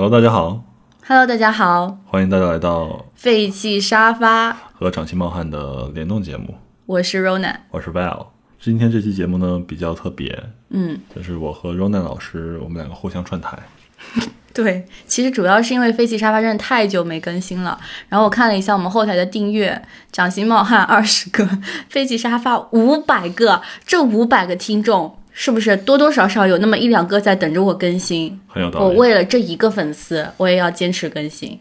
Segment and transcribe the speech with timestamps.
[0.00, 0.62] Hello，大家好
[1.08, 6.54] ，Hello，大家好，欢迎大家来到废弃沙发，和掌心冒汗的联动节目，
[6.86, 7.56] 我是 Rona。
[7.72, 8.26] 我是 Val。
[8.60, 13.58] 今天这期节目呢比较特别，嗯，就是我和 Ronan 老师，我们两个互相串台。
[14.54, 17.76] 对，其实主要是因为废弃沙发真的太久没更新了，
[18.08, 21.44] 然后我看了一下我们后台的订阅，掌心冒汗二十个，
[21.88, 28.40] 废弃沙发五百个，这五百个听众是不是多多少少有那么一两个在等着我更新？
[28.48, 28.96] 我很有道理。
[28.96, 31.56] 为了这一个粉丝，我也要坚持更新。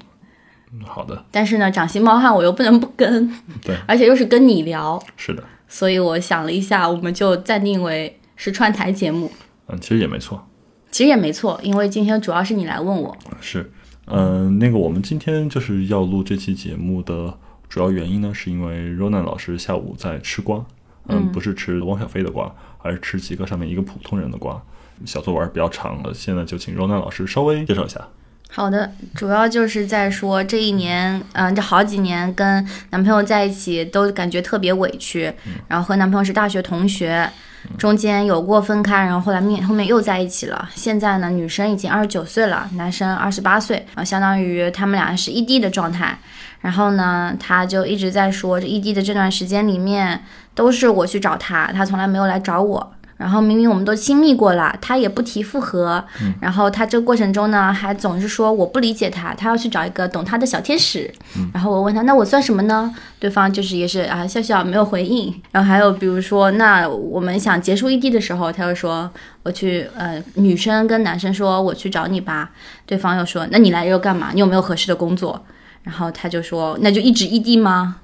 [0.73, 3.31] 嗯好的，但是呢，掌心冒汗我又不能不更，
[3.61, 9.31] 对，而且又是跟你聊，是的，所以我想了一下，我们就暂定为是串台节目。
[9.67, 10.43] 嗯，其实也没错，
[10.89, 13.15] 其实也没错，因为今天主要是你来问我。
[13.39, 13.71] 是，
[14.07, 17.37] 嗯、那个我们今天就是要录这期节目的
[17.69, 20.65] 主要原因呢，是因为 Ronan 老师下午在吃瓜，
[21.09, 22.53] 嗯，不是吃汪小菲的瓜，
[22.87, 24.59] 而是吃极客上面一个普通人的瓜。
[25.05, 28.01] 小作文比较长了，现在就请 Ronan 老师稍微介绍一下。
[28.49, 35.31] 好的，主要就是在说这一年，嗯、这好几年跟男朋友在一起都感觉特别委屈，
[35.67, 37.29] 然后和男朋友是大学同学，
[37.77, 40.67] 中间有过分开，然后后来面后面又在一起了。
[40.73, 46.17] 现在呢，女生已经二十九岁了，男生二十八岁，啊，相当于他们俩是异地的状态。
[46.61, 50.23] 然后呢，他就一直在说，这异地的这段时间里面，
[50.55, 52.93] 都是我去找他，他从来没有来找我。
[53.17, 56.05] 然后明明我们都亲密过了，他也不提复合。
[56.39, 61.11] 然后他这个过程中呢，还总是说我不理解他，他要去找一个懂他的小天使。
[61.51, 62.93] 然后我问他，那我算什么呢？
[63.17, 65.33] 对方就是也是啊笑笑没有回应。
[65.51, 69.09] 然后还有比如说，那我们想结束异地的时候，他又说
[69.41, 72.51] 我去呃女生跟男生说我去找你吧，
[72.85, 74.29] 对方又说那你来又干嘛？
[74.31, 75.43] 你有没有合适的工作？
[75.83, 77.97] 然后他就说那就一直异地吗？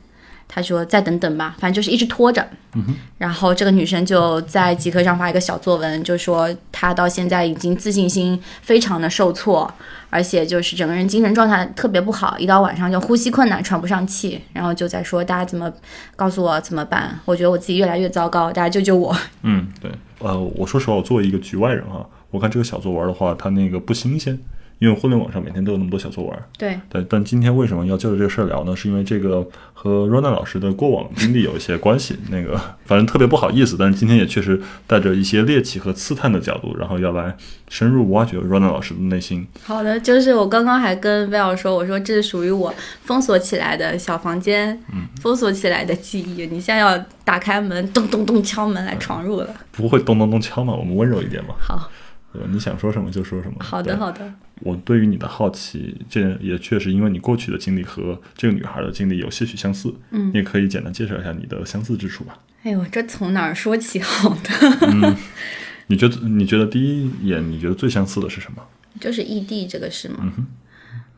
[0.48, 2.48] 他说再等等吧，反正就是一直拖着。
[2.76, 2.84] 嗯
[3.18, 9.72] 然后这个女生就在极客上发一个小作文，就说她到现在已经自信心非常的受挫，
[10.10, 15.72] 而且就是整个人精神状态特别不好，一到晚上就呼吸困难、喘不上气，然后就在说大家怎么
[16.16, 17.18] 告诉我怎么办？
[17.26, 19.16] 我觉得我自己越来越糟糕，大家救救我！
[19.42, 24.38] 嗯，对，呃，我说实话，我作为一个局外人啊，我看这个小作文的话，它那个不新鲜，
[24.84, 26.38] 因为互联网上每天都有那么多小作文。
[26.58, 28.76] 对，对但今天为什么要就着这个事儿聊呢？
[28.76, 32.18] 是因为这个和 Rona 老师的过往经历有一些关系。
[32.30, 37.34] 那个反正特别不好意思，但是今天也确实带着一些猎奇和刺探的角度，然后要来
[37.70, 39.48] 深入挖掘 Rona 老师的内心。
[39.64, 42.74] 好的，就是我刚刚还跟威尔说，我说这是属于我
[43.04, 49.48] 封锁起来的小房间，嗯封锁起来的记忆，你现在要打开门，咚咚咚敲门来闯入了。
[49.72, 50.74] 不会咚咚咚敲嘛？
[50.74, 51.90] 我们温柔一点嘛，好，
[52.34, 52.48] 对吧？
[52.52, 53.56] 你想说什么就说什么。
[53.60, 54.20] 好的，好的。
[54.62, 59.94] 我对于你的好奇，这也确实因为你过去的经历和这个女孩的经历有些许相似。
[60.12, 62.38] 嗯你也可以简单介绍一下你的相似之处吧。
[62.64, 65.18] 哎呦，这从哪儿说起好的？
[65.88, 68.64] 你觉得你觉得第一眼你觉得最相似的是什么？
[69.02, 70.32] 就是异地这个事嘛。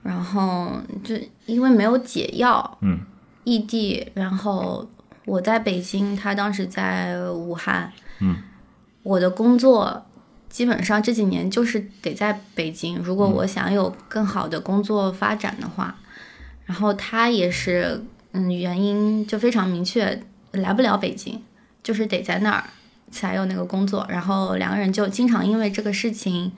[0.02, 1.16] 然后就
[1.46, 3.00] 因为没有解药，嗯，
[3.44, 4.88] 异地，然后
[5.26, 7.92] 我在北京，他当时在武汉，
[8.22, 8.38] 嗯，
[9.04, 10.06] 我的工作
[10.50, 15.96] 基本上这几年就是得在北京，如果我想有更好的工作发展的话，
[16.66, 21.42] 然后他也是，嗯，原因就非常明确，来不了北京，
[21.84, 22.64] 就是得在那儿
[23.12, 26.52] 才有那个工作，然后两个人就经常因为这个事情，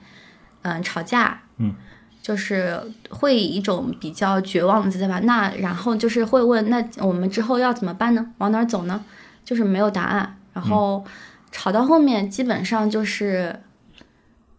[0.62, 1.74] 嗯，吵架，嗯，
[2.22, 5.18] 就是会以一种比较绝望的姿态吧。
[5.20, 8.32] 那然后就是会问，那我们之后要怎么办呢？
[8.38, 9.04] 往哪儿走呢？
[9.44, 10.36] 就是没有答案。
[10.52, 11.04] 然后
[11.52, 13.60] 吵到后面，基本上就是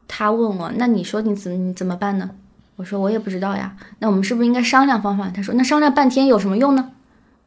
[0.10, 2.30] 他问我，那你说你怎你怎么办呢？
[2.76, 3.78] 我说我也不知道呀。
[4.00, 5.30] 那我们是不是应该商量方法？
[5.30, 6.92] 他说那商量半天有什么用呢？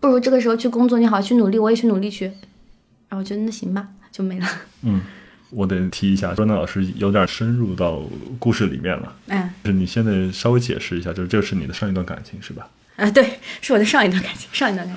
[0.00, 2.26] 不如这个时候去工作，你好好去努力，我也去努力去。
[2.26, 4.46] 然后我觉得那行吧，就没了。
[4.82, 5.02] 嗯
[5.50, 8.00] 我得提一下，专导老师有点深入到
[8.38, 9.14] 故事里面了。
[9.26, 12.68] 嗯就是你现在稍微解释一下，就是这是你的上一段感情是吧？
[12.96, 14.96] 啊，对，是我的上一段感情，上一段感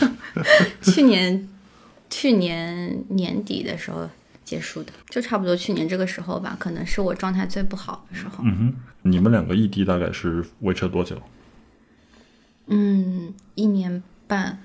[0.00, 0.16] 情，
[0.94, 1.48] 去年
[2.08, 4.08] 去年年底的时候
[4.54, 8.44] 结束的，就差不多去年这个时候吧，可能是我状态最不好的时候。
[8.44, 11.20] 嗯哼，你们两个异地大概是维持了多久？
[12.68, 14.60] 嗯，一年半，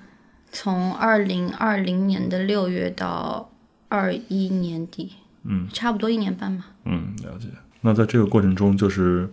[0.52, 3.50] 从二零二零年的六月到
[3.88, 6.66] 二一年底，嗯，差不多一年半吧。
[6.84, 7.48] 嗯，了解。
[7.80, 9.28] 那在这个过程中，就是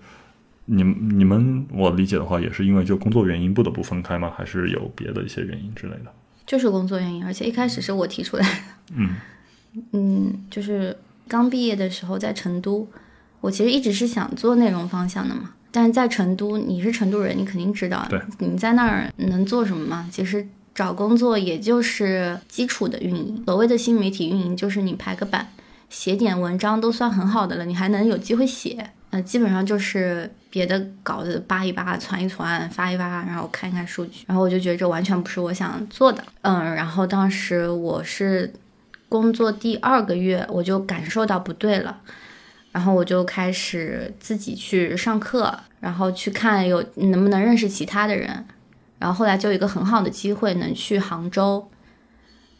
[0.65, 4.33] 你们你们，我理解的话，也是因为就工作原因不得不分开吗？
[4.35, 6.11] 还是有别的一些原因之类的？
[6.47, 8.59] 就是工作原因，而且一开始是我提出来的。
[8.95, 9.15] 嗯
[9.91, 10.95] 嗯，就是
[11.27, 12.87] 刚毕业的时候在成都，
[13.41, 15.51] 我其实一直是想做内容方向的嘛。
[15.71, 20.09] 但是在成都，你是成都人，你肯定知道对，你在那儿能做什么嘛？
[20.11, 25.49] 其实找工作也就是基础的运营，所谓的新媒体运营就是你排个版，
[25.89, 28.91] 写点文章都算很好的了，你还能有机会写。
[29.09, 36.21] 呃，基本上就是别的稿子扒一扒、传一传、发一发，然后看一看数据，然后我就觉得这完全不是我想做的。
[36.41, 38.51] 嗯，然后当时我是
[39.09, 42.01] 工作第二个月，我就感受到不对了，
[42.71, 48.45] 然后我就开始自己去上课，然后去看有能不能认识其他的人，
[48.99, 51.67] 然后后来就有一个很好的机会能去杭州。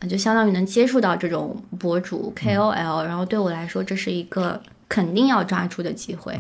[0.10, 6.38] 就相当于能接触到这种博主 KOL，然后对我来说这是一个肯定要抓住的机会，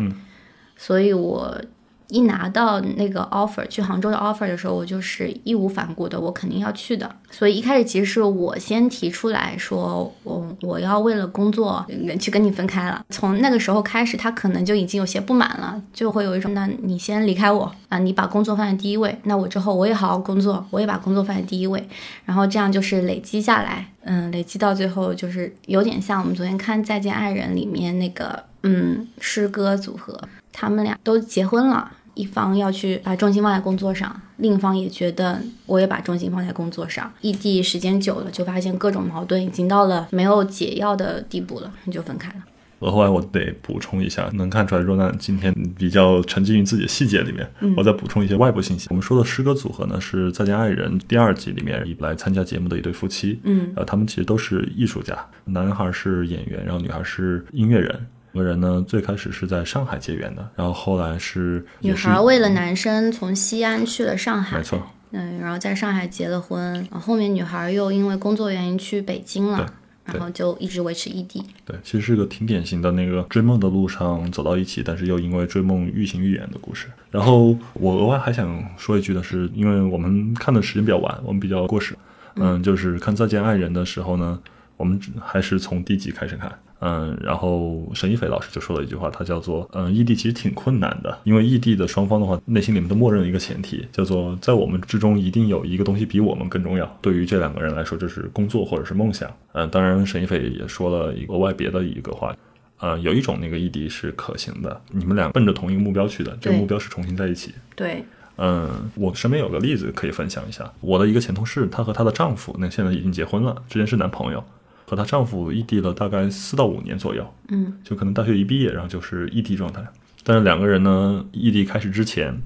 [0.75, 1.59] 所以我。
[2.09, 7.13] 一拿到那个 offer 去杭州的 offer 的时候，我就是义无反顾的，我肯定要去的。
[7.29, 11.85] 所以一开始其实是我先提出来说，我我要为了工作
[12.19, 13.03] 去跟你分开了。
[13.09, 21.85] 从那个时候开始，他可能就已经有些不满了，就会有一种，那你先离开我啊，你把工作放在第一位，那我之后我也好好工作，我也把工作放在第一位，
[22.23, 30.17] 然后这样就是累积下来，嗯，累积到最后就是有点像我们昨天看《再见爱人》里面那个，嗯，诗歌组合，
[30.53, 31.91] 他们俩都结婚了。
[32.17, 37.11] 一方要去把重心放在工作上，另一方也觉得我也把重心放在工作上。
[37.21, 42.43] 异地时间久了，就发现各种矛盾已经到了没有解药的地步了，你就分开了。
[42.79, 47.49] 额外我得补充一下，能看出来若楠今天比较沉浸于自己的细节里面。
[47.75, 48.85] 我再补充一些外部信息。
[48.91, 53.39] 我们说的诗歌组合呢，是《再见爱人》第二季里面来参加节目的一对夫妻。
[53.45, 58.05] 嗯，呃，他们其实都是艺术家，男孩是演员，然后女孩是音乐人。
[58.37, 64.79] 两个人呢，最开始是在上海结缘的，然后后来是女孩为了男生从西安去了上海，没错，
[65.09, 69.65] 嗯，然后在上海结了婚，然后后面女孩又因为工作原因去北京了，
[70.05, 71.43] 然后就一直维持异地。
[71.65, 76.87] 对，其实是个挺典型的那个追梦的路上走到一起，但是又因为追梦愈行愈远的故事。
[77.09, 81.97] 然后我额外还想说一句的是，因为我们看的时间比较晚，我们比较过时，
[82.35, 84.39] 嗯，就是看《再见爱人》的时候呢，
[84.75, 86.51] 我们还是从第一集开始看。
[86.79, 96.85] 嗯，然后沈一斐老师就说了一句话，他叫做“嗯，异地其实挺困难的，因为异地的双方的话，内心里面都默认了一个前提，叫做在我们之中一定有一个东西比我们更重要。
[97.01, 99.27] 对于这两个人来说，这是工作或者是梦想。
[99.53, 102.35] 嗯，当然沈一斐也说了一个额外别的一个话，
[102.79, 107.55] 呃，有一种那个异地是可行的，你们俩奔着同一个目标去的，这个目标是重新在一起。
[107.75, 108.03] 对，
[108.37, 114.43] 嗯，我身边有个例子可以分享一下，我的一个前同事，她和她的丈夫，那现在已经结婚了，之前是男朋友。
[114.89, 119.85] 和她丈夫异地了大概四到五年左右，嗯，就可能大学一毕业，然后就是异地状态。
[120.23, 122.41] 但是两个人呢，异地开始之前，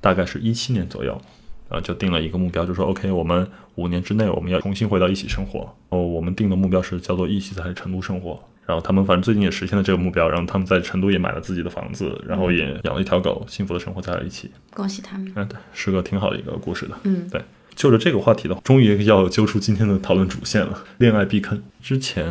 [0.00, 1.20] 大概是一七年左右，
[1.68, 3.44] 呃，就定了一个目标，就说 OK，我们
[3.74, 5.74] 五年之内我们要重新回到一起生活。
[5.88, 8.40] 哦，我们定的目标是叫做一起在成都生活。
[8.66, 14.48] 然后他们反正最近也实现了这个目标，然后他们在成都也买了自己的房子，然后也养了一条狗，幸福的生活在了一起。
[14.72, 15.32] 恭喜他们！
[15.34, 16.96] 嗯，对，是个挺好的一个故事的。
[17.02, 17.42] 嗯，对。
[17.80, 20.84] 就着这个话题的话，终于要揪出今天的讨论主线了。
[20.98, 22.26] 恋爱避坑之前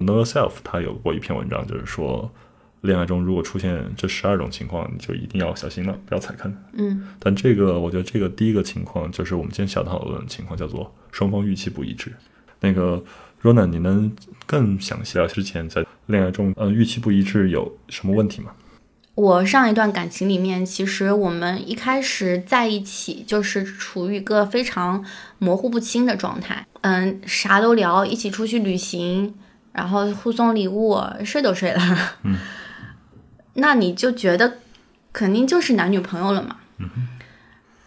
[0.00, 2.28] ，Know Yourself 他有过一篇文章，就是说，
[2.80, 6.52] 恋爱中如果出现这十二种情况，你就一定要小心了，不要踩坑。
[6.72, 7.06] 嗯。
[7.20, 12.12] 但这个，我觉得这个第一个情况，就是我们今天想讨论的情况，叫做双方预期不一致。
[12.58, 13.00] 那个
[13.44, 14.12] Rona，你能
[14.44, 18.50] 更详细聊之前在恋爱中，呃，预期不一致有什么问题吗？
[19.14, 25.04] 我上一段感情里面，其实我们一开始在一起就是处于一个非常
[25.38, 29.32] 模糊不清的状态，嗯，啥都聊，一起出去旅行，
[29.72, 31.80] 然后互送礼物，睡都睡了，
[32.24, 32.36] 嗯，
[33.54, 34.54] 那你就觉得
[35.12, 36.90] 肯定就是男女朋友了嘛，嗯，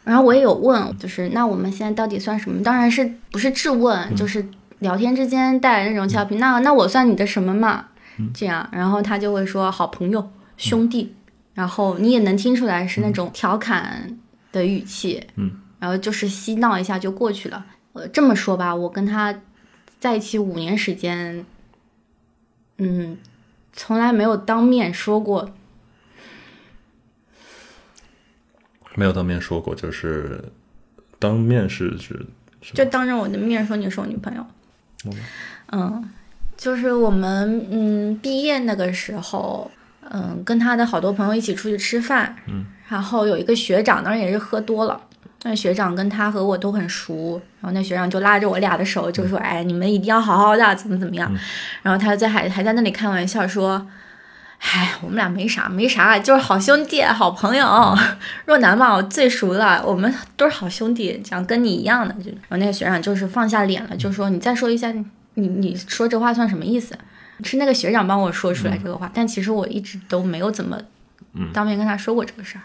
[0.06, 2.64] 然后我也有问，就是那我们现在到底算什么？
[2.64, 4.48] 当然是不是质问，就是
[4.80, 7.88] 聊天之间带来那种俏皮，那那我算你的什么嘛？
[8.34, 10.32] 这样，然后他就会说好朋友。
[10.58, 11.14] 兄弟，
[11.54, 14.18] 然后你也能听出来是那种调侃
[14.52, 17.66] 的语气，嗯，然后就是嬉闹一下就过去了。
[17.94, 19.42] 呃，这么说吧，我跟他
[20.00, 21.46] 在一起五年时间，
[22.78, 23.18] 嗯，
[23.72, 25.52] 从来没有当面说过，
[28.96, 30.44] 没有当面说过，就是
[31.20, 32.26] 当面是指，
[32.62, 34.46] 就当着我的面说你是我女朋友，
[35.72, 36.10] 嗯，
[36.58, 39.70] 就是我们嗯毕业那个时候。
[40.12, 45.02] 嗯，跟他的好多朋友一起出去吃饭，嗯，然后有一个学长，当然也是喝多了。
[45.44, 51.32] 那学长跟他和我都很熟，然后那学长就拉着我俩的手，就说：“哎，你们一定要好好的，怎么怎么样。”
[51.84, 53.88] 然后他在还还在那里开玩笑说
[54.60, 57.96] ：“哎，我们俩没啥没啥，就是好兄弟、好朋友。
[58.46, 64.92] 若男嘛，我最熟了，我们都是好兄弟，讲跟你一样的。”就然后那个学长就是放下脸了，就说：“你再说一下，
[65.36, 66.98] 你你说这话算什么意思？”
[67.44, 70.80] 是那个学长帮我说出来这个话，但其实我一直都没有怎么
[71.54, 72.62] 当面跟他说过这个事儿。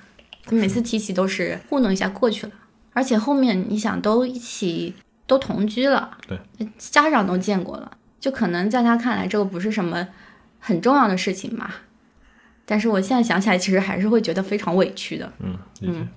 [0.51, 2.53] 每次提起都是糊弄一下过去了，
[2.93, 4.95] 而且后面你想都一起
[5.27, 6.39] 都同居了，对，
[6.79, 10.09] 家长都见过了，就可能在他看来这个不是什么
[10.59, 11.83] 很重要的事情吧。
[12.65, 15.33] 但是我现在想起来，其实还是会觉得非常委屈的。
[15.41, 15.59] 嗯。
[15.83, 16.09] 嗯，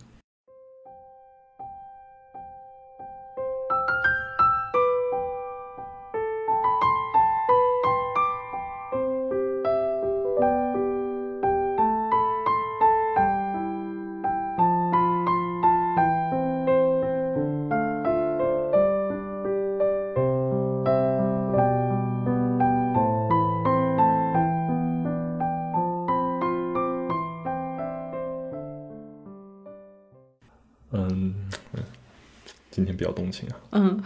[33.25, 33.55] 动情啊。
[33.71, 34.03] 嗯，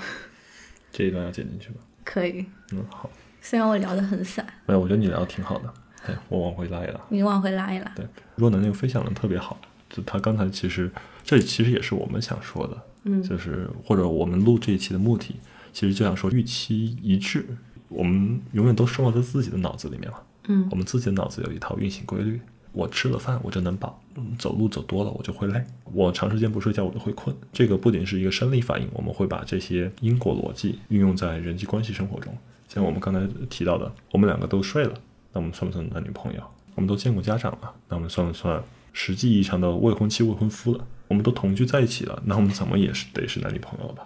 [0.92, 1.76] 这一段要剪进去吗？
[2.06, 2.46] 可以。
[2.72, 3.10] 嗯，好。
[3.42, 5.74] 虽然我聊得很散，没有，我觉得你聊的挺好的。
[6.06, 7.00] 对，我往回拉一拉。
[7.10, 7.92] 你往回拉一拉。
[7.96, 9.60] 对，若能那个分享的特别好。
[9.90, 10.92] 就他刚才其实，
[11.24, 12.82] 这其实也是我们想说的。
[13.04, 15.36] 嗯，就是或者我们录这一期的目的，
[15.74, 17.46] 其实就想说预期一致。
[17.88, 20.18] 我们永远都生活在自己的脑子里面嘛。
[20.48, 22.40] 嗯，我们自己的脑子有一套运行规律。
[22.72, 24.02] 我吃了饭我就能饱，
[24.38, 27.36] 走路走多了我就会累，我长时间不睡觉我就会困。
[27.52, 32.36] 这个不仅是一个生理反应，我们会把这些因果逻辑运用在人际关系生活中。
[32.68, 34.94] 像我们刚才提到的，我们两个都睡了，
[35.34, 36.44] 那我们算不算男女朋友？
[36.76, 40.86] 我们都见过家长了，那我们算不算实际意义上的未婚妻、未婚夫了？
[41.08, 44.06] 我们都同居在一起了，那我们怎么也是得是男女朋友了吧？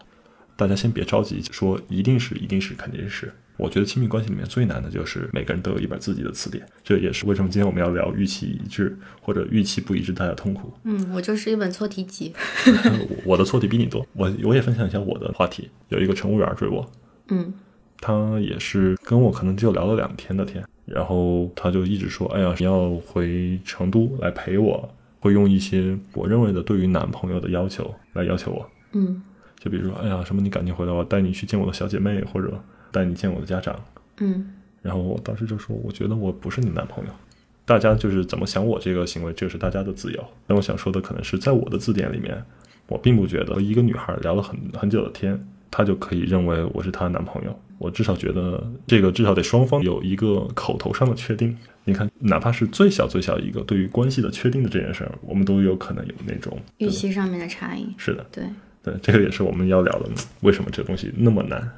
[0.56, 3.32] 大家先别着急说一定是，一定是，肯定是。
[3.58, 10.74] 我觉得亲密关系里面最难的就是每个人都有一本自己的词典，这也是为什么今天我们要聊预期一致或者预期不一致大家痛苦。
[10.86, 12.34] 嗯，我就是一本错题集。
[13.24, 15.70] 我的错题比你多，我我也分享一下我的话题。
[15.90, 16.90] 有一个乘务员追我，
[17.28, 17.54] 嗯，
[18.00, 28.68] 他也是跟我可能就聊了两天的天，然后他就一直说，哎呀，你要回成都来陪我，会用一些我认为的对于男朋友的要求来要求我。
[28.94, 29.22] 嗯，
[29.64, 32.52] 就比如说，哎呀，什么你赶紧回来，我带你去见我的小姐妹，或者。
[32.94, 33.76] 带你见我的家长，
[34.18, 34.54] 嗯，
[34.84, 37.12] 然后我当时就说，我觉得我不是你男朋友。
[37.66, 40.24] 大家就是怎么想我这个行为，这是大家的自由。
[40.46, 42.40] 但我想说的可能是在我的字典里面，
[42.86, 47.60] 我并不觉得一个女孩聊了很很久的天，她就可以认为我是她的男朋友。
[47.80, 51.58] 我至少觉得这个至少得双方有一个口头上的确定。
[51.86, 57.92] 你看，哪怕是最小最小一个对于关系的确定的这件事儿，我们都有可能有那种预期上面的差异。
[57.98, 58.44] 是的，对
[58.84, 60.10] 对，这个也是我们要聊的，
[60.42, 61.72] 为什么这个东西那么难。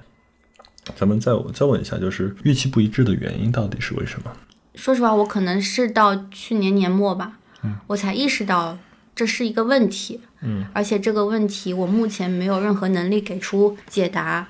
[0.96, 4.32] 咱们再再问一下，就是预期不一致的原因到底是为什么？
[4.76, 8.78] 说实话，我可能是到去年年末吧，嗯，我才意识到
[9.16, 14.50] 这是一个问题，嗯，而且这个问题我目前没有任何能力给出解答。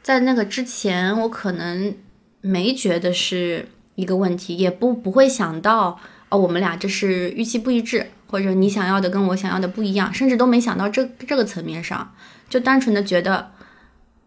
[0.00, 1.94] 在那个之前，我可能
[2.40, 6.00] 没觉得是一个问题，也不不会想到
[6.30, 12.14] 哦，我们俩这是预期不一致，或者你想要的跟我想要的不一样，甚至都没想到这这个层面上，
[12.48, 13.50] 就单纯的觉得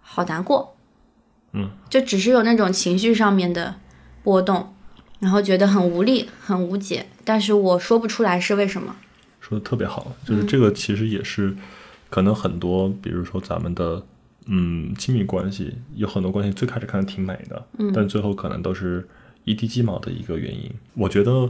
[0.01, 0.75] 好难过。
[1.53, 3.75] 嗯，就只是有那种情绪上面的
[4.23, 4.73] 波动，
[5.19, 8.95] 然后觉得很无力、很无解，但是我说不出来是为什么。
[9.39, 11.55] 说的特别好，就是这个其实也是
[12.09, 14.01] 可能很多，比如说咱们的
[14.45, 19.05] 嗯亲密关系，有很多关系最开始看的挺美的，嗯，但最后可能都是
[19.43, 20.71] 一地鸡毛的一个原因。
[20.93, 21.49] 我觉得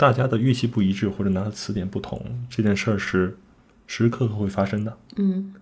[0.00, 3.36] 大家的预期不一致或者拿的词典不同，这件事儿是
[3.86, 5.52] 时时刻刻会发生的，嗯。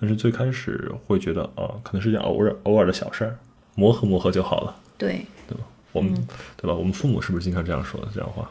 [0.00, 3.38] 但是最开始会觉得啊，可能是件偶尔偶尔的小事儿，
[3.74, 4.74] 磨合磨合就好了。
[4.96, 5.64] 对，对吧？
[5.92, 6.14] 我们
[6.56, 6.72] 对吧？
[6.72, 8.50] 我们父母是不是经常这样说的这样话？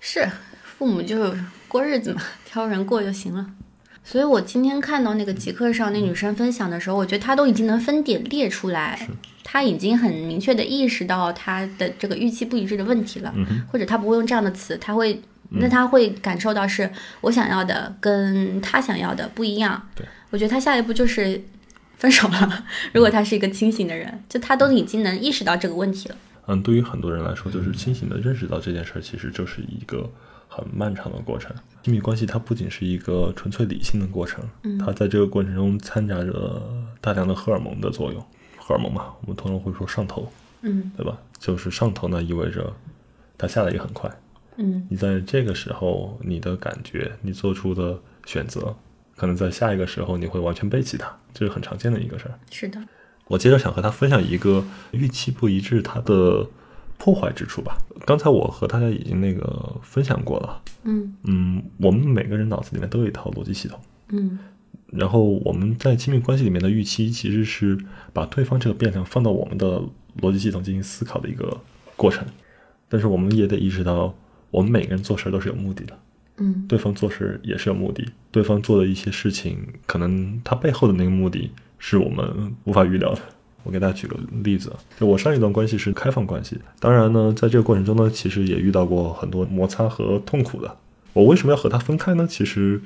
[0.00, 0.26] 是，
[0.62, 1.34] 父母就
[1.68, 3.46] 过日子嘛，挑人过就行了。
[4.04, 9.08] 所以我今天看到那个极客上那女生分享的时候，我觉得她都已经能分点列出来，
[9.42, 13.34] 她已经很明确的意识到她的这个预期不一致的问题了，
[13.72, 15.20] 或者她不会用这样的词，她会。
[15.56, 19.88] 那他会感受到是我想要的跟他想要的不一样。
[19.94, 21.40] 对，我觉得他下一步就是
[21.96, 22.64] 分手了。
[22.92, 26.16] 如果他是一个清醒的人，就他都已经能意识到这个问题了。
[26.48, 30.10] 嗯，对于很多人来说，就是清醒的认识到这件事儿，其实就是一个
[30.48, 31.54] 很漫长的过程。
[31.84, 34.42] 亲密关系它不仅是一个纯粹理性的过程，
[34.80, 36.62] 它在这个过程中掺杂着
[36.98, 38.24] 大量的荷尔蒙的作用。
[38.56, 41.18] 荷尔蒙嘛，我们通常会说上头，嗯，对吧？
[41.38, 42.72] 就是上头呢，意味着
[43.36, 44.10] 它下来也很快。
[44.56, 48.74] 嗯，你在这个时候，你的感觉，你做出的选择，
[49.14, 52.38] 可能在下一个时候你会完全背弃它，这是很常见的一个事儿。
[52.50, 52.80] 是的，
[53.26, 56.46] 我接着想和他分享一个预期不一致它的
[56.98, 57.76] 破坏之处吧。
[58.04, 60.62] 刚才我和大家已经那个分享过了。
[60.84, 63.78] 嗯嗯，我们每个人脑子里面都有一套逻辑系统。
[64.08, 64.38] 嗯，
[64.88, 67.78] 然后我们在亲密关系里面的预期，其实是
[68.12, 69.82] 把对方这个变量放到我们的
[70.20, 71.60] 逻辑系统进行思考的一个
[71.96, 72.26] 过程。
[72.88, 74.14] 但是我们也得意识到。
[74.50, 75.98] 我们每个人做事都是有目的的，
[76.36, 83.20] 嗯，对方做事也是有目的，对方做的一些事情，可能他背后的那个目的是我们无法预料的。
[83.64, 90.76] 我给大家举个例子，就我上一段关系是开放关系，当然呢，在这个过程中呢，其实也遇到过很多摩擦和痛苦的。
[91.14, 92.26] 我为什么要和他分开呢？
[92.28, 92.80] 其实，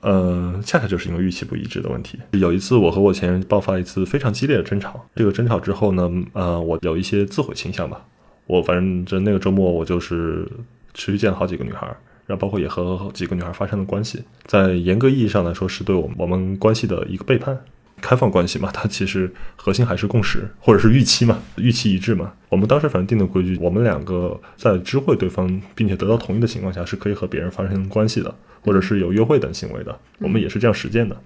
[0.00, 2.18] 呃，恰恰就是因为预期不一致的问题。
[2.32, 8.04] 有一次，我和我前任爆发一次非常激烈的争吵，这个争吵之后呢，呃，我有一些自毁倾向吧。
[8.46, 10.48] 我反正就那个周末，我就是
[10.94, 11.86] 持续见了好几个女孩，
[12.26, 17.58] 然后包括也和几个女孩发生了关系，在严格意义上来说，是对我们我们关系的一个背叛。
[18.06, 22.32] 开放关系嘛，它其实核心还是共识或者是预期嘛，预期一致嘛。
[22.48, 29.98] 我们当时反正定的规矩，我们两个在知会对方并且得到同意的情况下，是可以和别人发生关系的，或者是有约会等行为的。
[30.20, 31.16] 我们也是这样实践的。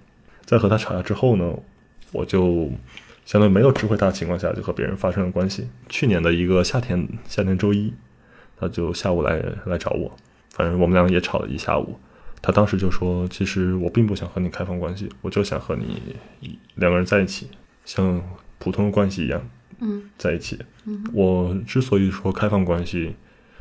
[0.46, 1.54] 在和他吵架之后呢，
[2.12, 2.70] 我就
[3.26, 5.68] 相当于没有知会他的情况下，就和别人发生了关系。
[5.90, 7.92] 去年的一个夏天，夏天周一，
[8.58, 10.10] 他就下午来来找我，
[10.54, 12.00] 反正我们两个也吵了一下午。
[12.42, 16.00] 他当时就说：“其实我并不想和你开放关系，我就想和你
[16.76, 17.48] 两个人在一起，
[17.84, 18.22] 像
[18.58, 19.46] 普通的关系一样，
[19.80, 20.58] 嗯，在一起。
[20.86, 23.14] 嗯，我之所以说开放关系，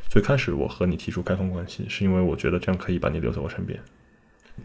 [0.07, 3.77] 最开始我和你提出开放关系，是因为我觉得这样可以把你留在我身边。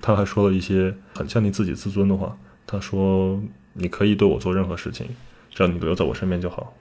[0.01, 3.43] 他还说了一些很像你自己自尊的话，他说
[3.73, 5.09] 你可以对我做任何事情，
[5.51, 6.73] 只要你留在我身边就好。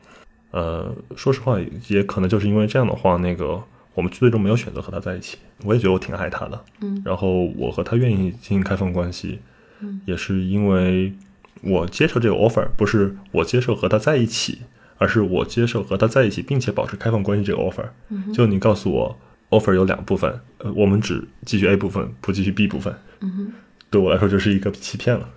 [0.52, 3.63] 呃，说实话，也可能就是因为这样的话，那个。”
[3.94, 9.40] 我们最终没有选择和他在一起，我也觉得我挺爱他的，嗯，然后我和他愿意进行开放关系，
[9.80, 11.14] 嗯，也是因为
[11.62, 14.62] 我接受这个 offer，不是我接受和他在一起，
[14.98, 17.86] 而是我接受和他在一起，并且保持开放关系这个 offer。
[18.10, 19.20] 嗯，就你告诉我
[19.50, 23.54] offer 有两部分，呃，我们只继续 A 部分，不继续 B 部分，嗯哼，
[23.92, 25.30] 对我来说就是一个欺骗了。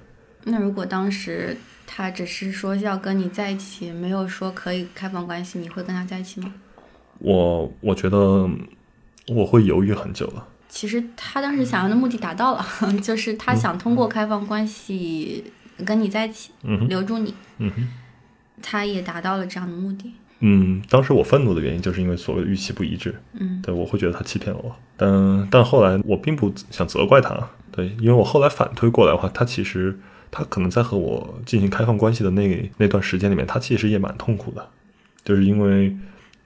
[0.44, 6.54] 那如果当时他只是说要跟你在一起，没有说可以开放关系，你会跟他在一起吗？
[7.18, 8.48] 我我觉得
[9.28, 10.46] 我会犹豫很久了。
[10.68, 12.66] 其实他当时想要的目的达到了，
[13.02, 15.42] 就是他想通过开放关系
[15.86, 16.50] 跟你在一起，
[16.88, 17.32] 留住你。
[17.58, 17.88] 嗯哼，
[18.60, 20.12] 他也达到了这样的目的。
[20.40, 23.14] 嗯，当时我愤怒的原因就是因为所谓的预期不一致。
[23.32, 24.76] 嗯，对，我会觉得他欺骗了我。
[24.98, 27.48] 但但后来我并不想责怪他。
[27.72, 29.98] 对，因为我后来反推过来的话，他其实
[30.30, 34.68] 他可能在和我进行开放关系的那那段时间里面，他其实也蛮痛苦的，
[35.24, 35.96] 就是因为。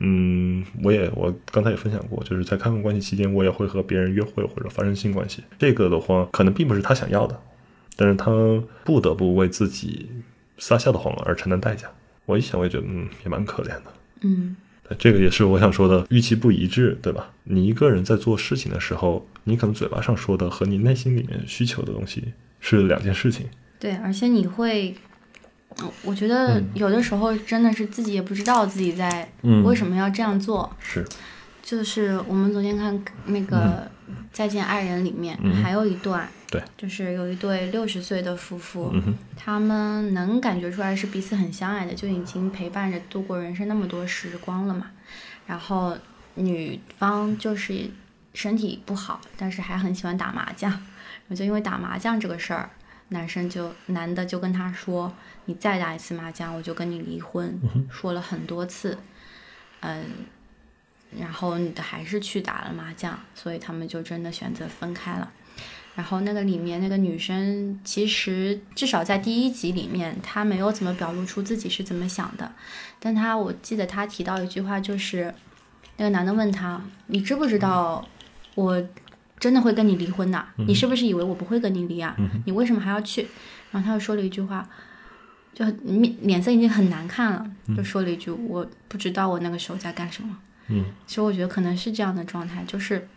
[0.03, 5.45] 嗯，我也我刚才也分享过，就是在开放关系期间，我也会和别人约会或者发生性关系。
[5.59, 7.39] 这个的话，可能并不是他想要的，
[7.97, 8.33] 但是他
[8.83, 10.09] 不得不为自己
[10.57, 11.87] 撒下的谎而承担代价。
[12.25, 13.85] 我一想，我也觉得，嗯，也蛮可怜的。
[14.23, 14.57] 嗯，
[14.99, 17.31] 这个也是我想说的，预期不一致，对吧？
[17.45, 23.47] 你一个人在做事情的时候，你可能嘴巴上说的和你内心里面需求的东西是两件事情。
[23.79, 24.95] 对，而且你会。
[26.03, 29.31] 我觉得有的时候真的是自己也不知道自己在
[29.65, 30.71] 为什么要这样做。
[30.81, 31.07] 是，
[31.63, 33.91] 就是我们昨天看那个
[34.33, 38.93] 《再见爱人》里面还有一段，对，就是有一对六十岁的夫妇，
[39.37, 44.89] 他们能感觉出来是彼此很相爱的，就已经陪伴着度过人生那么多时光了嘛。
[45.47, 45.97] 然后
[46.35, 47.89] 女方就是
[48.35, 50.71] 身体不好，但是还很喜欢打麻将，
[51.35, 52.71] 就因为打麻将这个事儿。
[53.11, 55.13] 男生就男的就跟他说
[55.47, 57.59] ：“你再打一次麻将，我就跟你离婚。”
[57.91, 58.97] 说了很多次，
[59.81, 60.05] 嗯，
[61.19, 65.33] 然后女的还是去打了麻将，所以他们就真的选择分开了。
[65.97, 72.53] 然后那个里面那个女生，其实至少在第一集里面，她没有怎么表露出自己是怎么想的。
[73.01, 75.35] 但她我记得她提到一句话，就是
[75.97, 78.07] 那个男的问她：“你知不知道
[78.55, 78.81] 我？”
[79.41, 80.45] 真的会跟你离婚的？
[80.59, 82.15] 你是不是以为我不会跟你离啊？
[82.45, 83.27] 你为什么还要去？
[83.73, 84.69] 然后他又说了一句话，
[85.55, 90.37] 就面脸色已经很难看了，就说了一句：“我不知道我那个时候在干什么。”
[90.69, 93.09] 嗯，其实我觉得可能是这样的状态，就是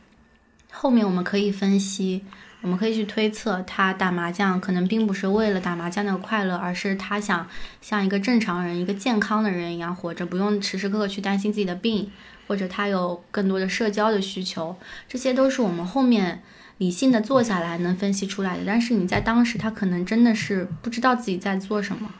[0.71, 2.23] 后面我们可以分析，
[2.62, 7.47] 我们可以去推测，他打麻将可能并不是为了打麻将那个快乐，而是他想
[7.81, 12.09] 像一个正常人、一个健康的人一样活着，不用时时刻刻去担心自己的病。
[12.47, 14.75] 或者他有更多的社交的需求，
[15.08, 16.43] 这些都是我们后面
[16.77, 18.63] 理性的坐下来能分析出来的。
[18.65, 22.12] 但是你在当时，他可能真的是不知道自己在做什么，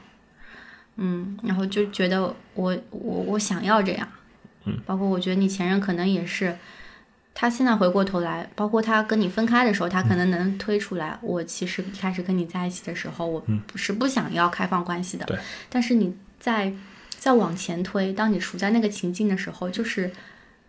[0.96, 4.08] 嗯，然后就觉得我我我想要这样，
[4.66, 6.58] 嗯，包括我觉得你前任可能也是，
[7.34, 15.38] 他现在回过头来，包括他跟你分开的时候，他可能能推出来，我其实一开始跟你在一起的时候，我不是不想要开放关系的，对，
[15.70, 16.74] 但是你在。
[17.24, 20.12] 再往前推，当你处在那个情境的时候，就是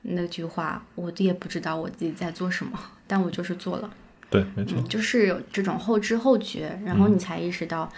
[0.03, 3.91] 那句话，我也不知道我自己在做什么，但我就是做了。
[4.31, 7.93] 对，没错，就是有这种后知后觉，然后你才意识到，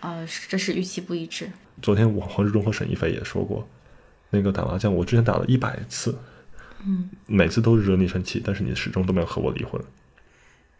[0.00, 1.50] 呃，这是预期不一致。
[1.80, 3.66] 昨天王黄志忠和沈一菲也说过，
[4.28, 6.14] 那个打麻将，我之前打了一百次，
[6.84, 9.82] 嗯，每次都是惹你生气，但是你始终都没有和我离婚。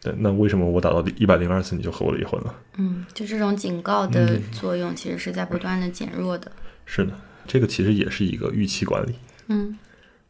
[0.03, 2.55] 对，那为什么我打到一百零二次你就和我离婚了？
[2.77, 6.53] 嗯，就这种警告的作用，其实是在不断的减弱的。
[6.85, 7.13] 是的，
[7.47, 9.15] 这个其实也是一个预期管理，
[9.49, 9.79] 嗯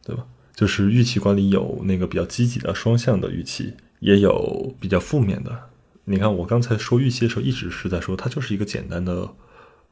[0.03, 0.25] 对吧？
[0.55, 5.69] 就是预期管理有那个比较积极的双向的预期，也有比较负面的。
[6.05, 9.33] 你看，我刚才说预期的时候，一直是在说它就是一个简单的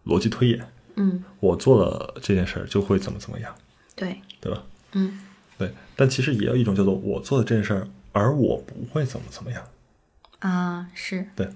[0.06, 0.68] 逻辑推演。
[0.98, 3.56] 嗯，我做了这件事儿就会怎么怎么样，
[3.96, 4.64] 对，对吧？
[4.92, 5.20] 嗯
[5.58, 9.64] 对，但其实也有一种叫做我做的这件事儿，而我不会怎么怎么样。
[10.40, 11.48] 啊，是，对，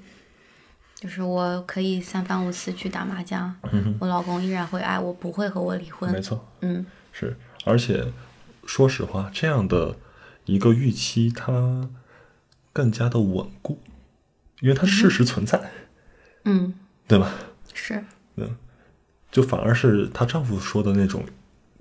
[1.05, 6.11] 就是我可以三番五次去打麻将，嗯我老公依然会爱我，不会和我离婚。
[6.11, 8.11] 没错，嗯是，而且
[8.65, 9.95] 说实话，这样的
[10.45, 11.87] 一个预期，它
[12.73, 13.79] 更加的稳固，
[14.61, 15.61] 因为它事实存在，
[16.45, 16.73] 嗯，
[17.07, 17.31] 对吧？
[17.71, 18.03] 是，
[18.37, 18.55] 嗯，
[19.31, 21.23] 就反而是她丈夫说的那种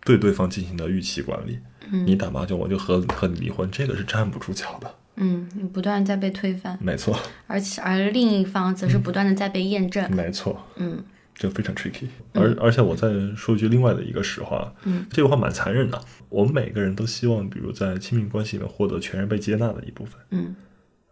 [0.05, 1.59] 对对方进行的预期管理。
[1.91, 4.95] 嗯你打麻将，我就和和你离婚，这个是站不住脚的。
[5.17, 10.11] 嗯，你不断在被推翻，没错，而且而另一方则是不断的在被验证。
[10.15, 11.03] 没错，嗯
[11.35, 12.07] 这非常 tricky。
[12.33, 16.01] 而而且我再说一句另外的一个实话，嗯，这个话蛮残忍的。
[16.29, 20.55] 我们每个人都希望，比如在亲密关系里面获得全然被接纳的一部分，嗯，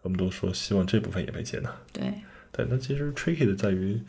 [0.03, 1.71] 我们都说希望这部分也被接纳。
[1.93, 2.13] 对，
[2.53, 4.01] 对，那其实 tricky 的在于，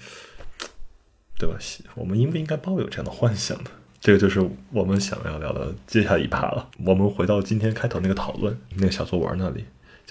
[1.38, 1.56] 对吧？
[1.95, 3.69] 我们应不应该抱有这样的幻想呢？
[3.99, 6.69] 这个就是我们想要聊的接下来一趴了。
[6.86, 9.63] 我们回到今天开头那个讨论，那个小作文那里。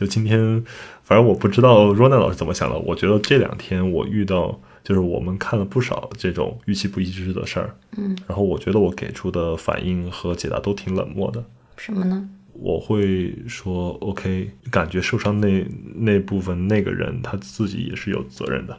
[0.03, 0.65] 就今天，
[1.05, 2.77] 反正我不知道 Rona 老师怎么想的。
[2.77, 11.45] 我觉得这两天我遇到，就是我们看了不少这种预期不一致的事儿，嗯，然后我觉得我给出的反应和解答都挺冷漠的。
[11.77, 12.29] 什么呢？
[12.55, 18.77] 我会说 OK，感觉受伤那那部分那个人他自己也是有责任的。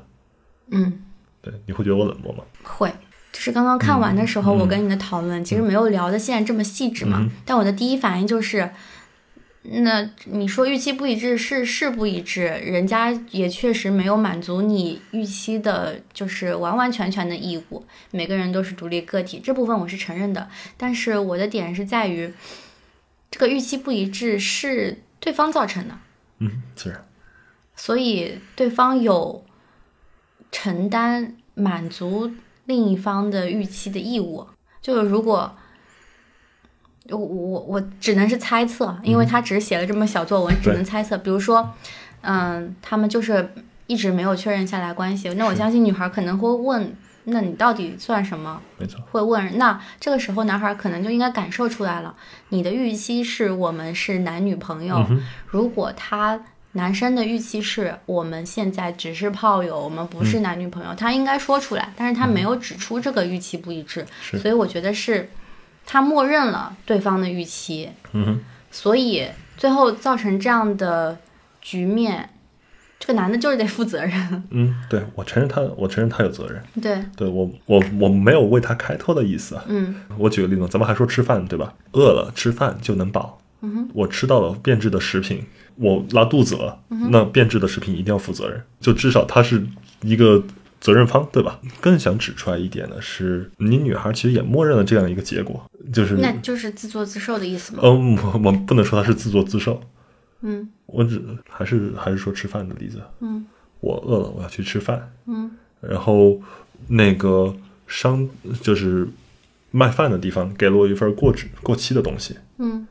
[0.71, 0.91] 嗯，
[1.41, 2.43] 对，你会觉得我冷漠吗？
[2.63, 2.91] 会。
[3.31, 7.19] 就是刚刚看完的时候，嗯我跟你的讨论其实没有聊的现在这么细致嘛。
[7.21, 8.69] 嗯但我的第一反应就是，
[9.65, 17.85] 那你说预期不一致是是不一致，人家也确实没有满足你预期的，就是完完全全的义务。
[18.11, 20.49] 每个人都是独立个体，这部分我是承认的。
[20.75, 22.33] 但是我的点是在于，
[23.31, 25.97] 这个预期不一致是对方造成的。
[26.39, 27.05] 嗯，自然。
[27.75, 29.45] 所以对方有
[30.51, 32.31] 承担满足
[32.65, 34.45] 另一方的预期的义务。
[34.81, 35.55] 就是如果
[37.09, 41.17] 我我我只能是猜测，因为他只是写了这么小作文，只能猜测。
[41.17, 41.69] 比如说，
[42.21, 43.53] 嗯，他们就是
[43.87, 48.61] 一直没有确认下来关系，那我相信女孩可能会问：那你到底算什么？
[48.77, 52.15] 没错，会问，那这个时候男孩可能就应该感受出来了，
[52.49, 55.05] 你的预期是我们是男女朋友。
[55.09, 56.39] 嗯如果他
[56.71, 64.39] 男生的预期是我们现在只是炮友，我们不是男女朋友，他应该说出来，但是他没有指出这个预期不一致，是。
[64.39, 65.29] 所以我觉得是
[65.85, 68.39] 他默认了对方的预期，嗯哼，
[68.71, 71.17] 所以最后造成这样的
[71.61, 72.29] 局面，
[72.99, 74.43] 这个男的就是得负责任。
[74.49, 76.63] 嗯，对我承认他，我承认他有责任。
[76.81, 79.63] 对，对我，我我没有为他开脱的意思啊。
[79.67, 81.73] 嗯我举个例子，咱们还说吃饭，对吧？
[81.91, 83.39] 饿了吃饭就能饱。
[83.61, 89.65] 嗯哼，我吃到了变质的食品，我拉肚子了，那变质的食品一定要负责任，就至少他是
[90.01, 90.43] 一个
[90.83, 91.61] 责任方，对吧？
[91.79, 97.79] 更想指出来一点的是，你女孩其实也默认了这样一个结果，就是那就是自作自受的意思吗？
[97.83, 99.81] 嗯，我我不能说她是自作自受，
[100.41, 100.69] 嗯。
[100.85, 103.01] 我只还是还是说吃饭的例子。
[103.21, 103.45] 嗯。
[103.79, 105.49] 我饿了，我要去吃饭，嗯。
[105.79, 106.37] 然后
[106.87, 107.55] 那个
[107.87, 108.27] 商
[108.61, 109.07] 就是
[109.71, 112.85] 卖饭的地方给了我一份过纸过期的东西，嗯。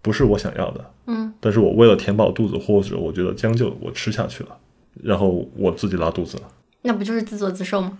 [0.00, 1.30] 不是我想要的，嗯。
[1.40, 4.56] 但是我为了填饱肚子，或者我觉得将就，我吃下去了，
[5.02, 6.44] 然后我自己拉肚子了。
[6.88, 7.98] 那不就是自作自受吗？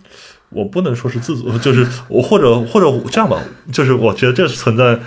[0.49, 3.39] 我不能说是自作， 就是我或者或者这样吧，
[3.71, 4.99] 就是我觉得这是存在，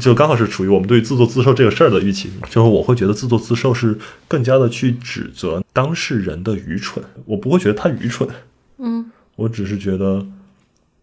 [0.00, 8.28] 就刚好是处于我们对自作自受这个事儿的预期，就是我会觉得自作自受是更加的去指责当事人的愚蠢，我不会觉得他愚蠢，
[8.78, 10.24] 嗯 我只是觉得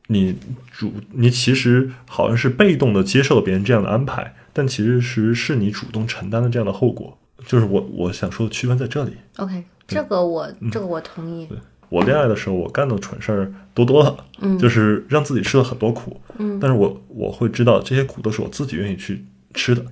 [0.08, 0.38] 你
[0.72, 9.12] 主你其实好像是被动的接受了别人这样的安排，但其实是是你主动承担了这样的后果，就是我我想说的区分在这里。
[9.36, 11.50] ，OK，这个我这个我同意。
[11.92, 14.58] 我恋爱的时候，我干的蠢事儿多多了，嗯。
[14.58, 16.58] 就是让自己吃了很多苦，嗯。
[16.58, 19.86] 但是我我会知道这些苦都是我自己愿意去吃的，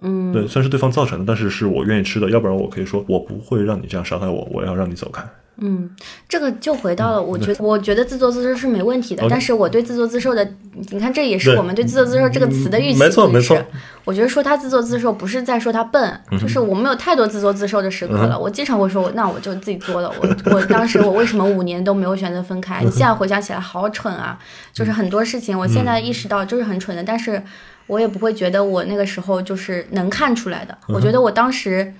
[0.00, 0.32] 嗯。
[0.32, 5.22] 对，虽然是对方造成的，但是是我愿意吃的，要不然我可以说我不会让你这样伤害我，我要让你走开。
[5.64, 5.88] 嗯，
[6.28, 10.46] 这个就回到了，我觉得我觉得自作自受是没问题的，但是我对自作自受的，
[10.90, 13.56] 你看这也是我们对自作自受这个词的预期没错没错
[14.04, 18.36] 我觉得说他自作自受不是在说他笨，就是我们有太多自作自受的时刻了。
[18.38, 20.12] 我经常会说，那我就自己作了。
[20.20, 22.82] 我我当时 我为什么五年都没有选择分开？
[22.82, 24.36] 你现在回想起来好蠢啊！
[24.72, 27.40] 就是很多事情，我现在意识到就是很蠢的，但是
[27.86, 30.76] 我也不会觉得我那个时候就是能看出来的。
[30.88, 31.94] 我觉得我当时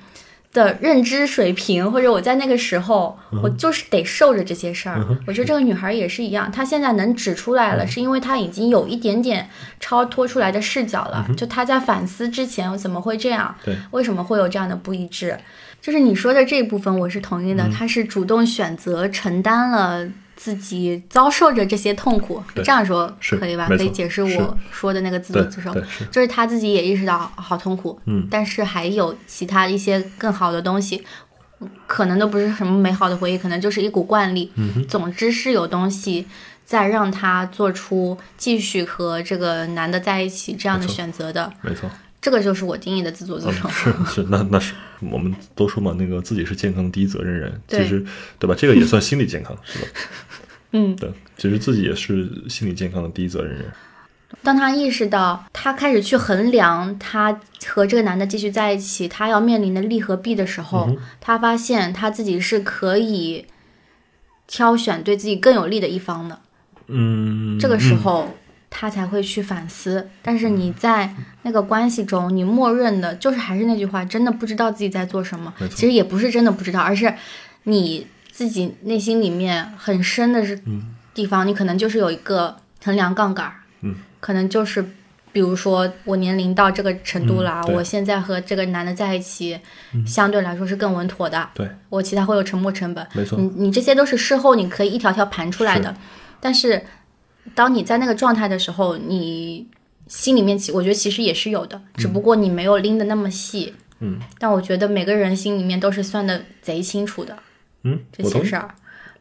[0.53, 5.03] 的认知水平，或者我在那个时候，我就是得受着这些事儿。
[5.27, 9.49] 我觉得这个女孩也是一样，她现在能指出来了，是因为她已经有一点点
[9.81, 11.27] 超脱出来的视角了。
[11.37, 15.39] 就她在反思之前怎么会这样，对，为什么会有这样的不一致？
[15.81, 17.69] 就是你说的这一部分，我是同意的。
[17.73, 20.07] 她是主动选择承担了。
[20.37, 23.69] 自己遭受着这些痛苦，这样说可以吧？
[23.69, 25.73] 可以解释我说的那个自作自受，
[26.11, 31.05] 就是他自己也意识到好痛苦，嗯，但是还有其他一些更好的东西，
[31.87, 34.51] 可能都不是什么美好的回忆，可能就是一股惯例。
[34.57, 36.27] 嗯，总之是有东西
[36.65, 41.89] 在让他做出继续和这个男的在一起这样的选择的，没错。
[42.21, 43.69] 这个就是我定义的自作自受。
[43.69, 44.75] 是是，那那是
[45.11, 48.05] 我们都说嘛，那个自己是健康的第一责任人，其实
[48.39, 48.55] 对吧？
[48.57, 49.89] 这个也算心理健康，是吧？
[50.73, 53.65] 嗯，对，其实自己也是心理健康的第一责任人。
[54.43, 63.47] 当他意识到他开始去衡量他和这个男的继续在一起，他要面临的利和弊的时候，他发现他自己是可以
[64.47, 66.41] 挑选对自己更有利的一方的。
[66.87, 68.37] 嗯，这个时候。
[68.75, 75.53] 他才会去反思，但是你在那个关系中，你默认的就是还是那句话，真的不知道自己在做什么。
[75.69, 77.15] 其实也不是真的不知道，而是
[77.65, 80.59] 你自己内心里面很深的是
[81.13, 84.83] 地方，你可能就是有一个衡量杠杆，嗯，可能就是
[85.33, 89.61] 比如说我年龄到这个程度了，我现在和这个男的在一起，
[90.07, 91.47] 相对来说是更稳妥的。
[91.53, 95.95] 对，我其他会有沉没成本，没错，你你这些都是事后你可以一条条盘出来的，
[96.41, 96.83] 但是。
[97.55, 99.67] 当你在那个状态的时候，你
[100.07, 103.75] 心里面其我觉得其实也是有的，只不过你没有拎的那么细。
[104.01, 104.21] 嗯。
[104.39, 107.37] 但我觉得每个人心里面都是算的贼清楚的。
[107.83, 108.01] 嗯。
[108.13, 108.75] 这些事儿，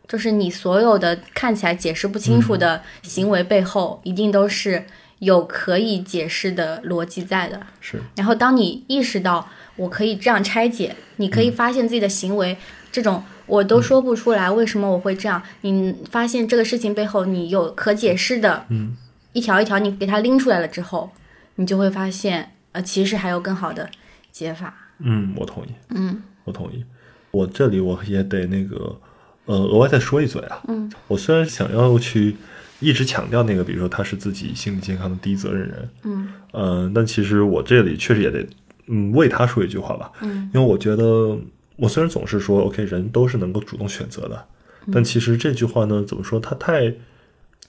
[0.08, 4.86] 就是你所有的看起来解释不清楚的行为背后，一定都是
[5.20, 7.68] 有可以解释的逻辑在的。
[7.80, 8.02] 是。
[8.16, 12.58] 然后当你意识到我可以这样拆解，你可以发现自己的行为
[12.92, 13.24] 这种。
[13.52, 15.44] 我都说不出来为什么我会这样。
[15.60, 18.96] 你发现这个事情背后你有可解释的，嗯，
[19.34, 21.12] 一条一条你给它拎出来了之后，
[21.56, 23.90] 你就会发现，呃，其实还有更好的
[24.32, 24.74] 解法。
[25.00, 25.70] 嗯，我同意。
[25.90, 26.86] 嗯，我同意。
[27.32, 28.98] 我这里我也得那个，
[29.46, 30.62] 呃，额外再说一嘴啊。
[30.70, 32.38] 嗯，我虽然想要去
[32.80, 38.48] 一直强调那个，比如说他是自己心理健康的第一责任人，嗯，呃，但其实我这里确实也得，
[38.88, 40.10] 嗯，为他说一句话吧。
[40.22, 41.38] 嗯，因为我觉得。
[41.82, 44.46] 我虽然总是说 OK，人都是能够主动选择的，
[44.94, 46.40] 但其实这句话呢，怎么说？
[46.40, 46.94] 它太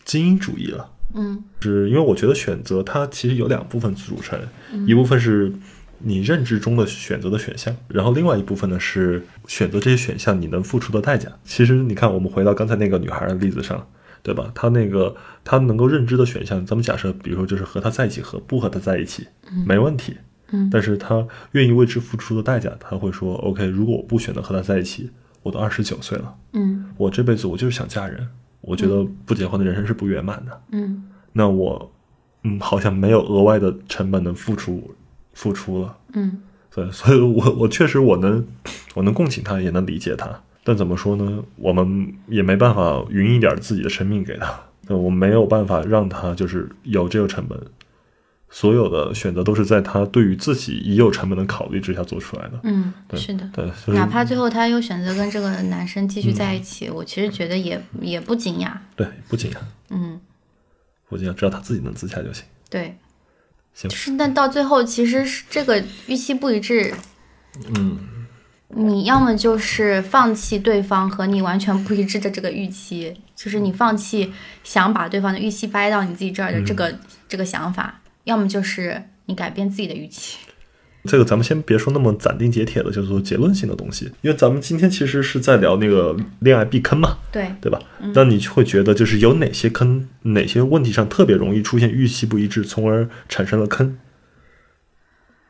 [0.05, 0.91] 精英主义了。
[1.15, 4.39] 嗯，是因为我觉得选择它其实有两部分组成，
[4.87, 5.51] 一部分是
[5.99, 11.31] 你认知中的选择的选项，然后另外一部分呢是选择这些选项你能付出的代价。
[11.45, 13.87] 其实你看，我们回到刚才那个女孩的例子上，
[14.23, 14.53] 对吧？
[14.55, 19.27] 她那个她能够认知的选项，咱们假设，比如说就是和他在一起和不和他在一起，
[19.67, 20.17] 没问题。
[20.71, 25.11] 但是他愿意为之付出的代价，他会说：“OK，如果我不选择和他在一起，
[25.43, 28.27] 我都二十九岁了，嗯，我这辈子我就是想嫁人，
[28.61, 31.93] 我觉得不结婚的人生是不圆满的，嗯，那我，
[32.45, 34.91] 嗯，好像没有额外的成本能付出，
[35.33, 36.39] 付出了，嗯，
[36.75, 38.45] 对， 所以我我确实我能，
[38.95, 41.43] 我能共情他，也能理解他，但怎么说呢？
[41.57, 47.59] 我们也没办法匀一点自己的生命给他，我没有办法让他就是有这个成本。”
[48.55, 52.61] 所有的选择都是在他对于自己已有成本的考虑之下做出来的。
[52.65, 58.71] 嗯，是的，对，哪怕最后他又选择跟这个男生继续在一起，我其实觉得也也不惊讶。
[58.95, 59.57] 对，不惊讶。
[59.89, 60.21] 嗯，
[61.09, 62.45] 不惊讶，只要他自己能自洽就行。
[62.69, 62.99] 对，
[63.73, 63.89] 行。
[63.89, 66.93] 就是，但到最后其实是这个预期不一致。
[67.75, 67.99] 嗯，
[68.69, 74.31] 你要么就是放弃对方和你完全不一致的这个预期，就是你放弃
[74.63, 76.95] 想把对方的预期掰到你自己这儿的这个
[77.27, 77.99] 这个想法。
[78.25, 80.39] 要么就是你改变自己的预期，
[81.05, 87.81] 这个咱们先别说那么斩钉截铁的，就是说结论性的东西，因为咱们今天其实是在聊那个恋爱避坑嘛，对对吧？
[88.15, 93.99] 那你会觉得就是有哪些坑，哪些问题上特别容易出现预期不一致，从而产生了坑？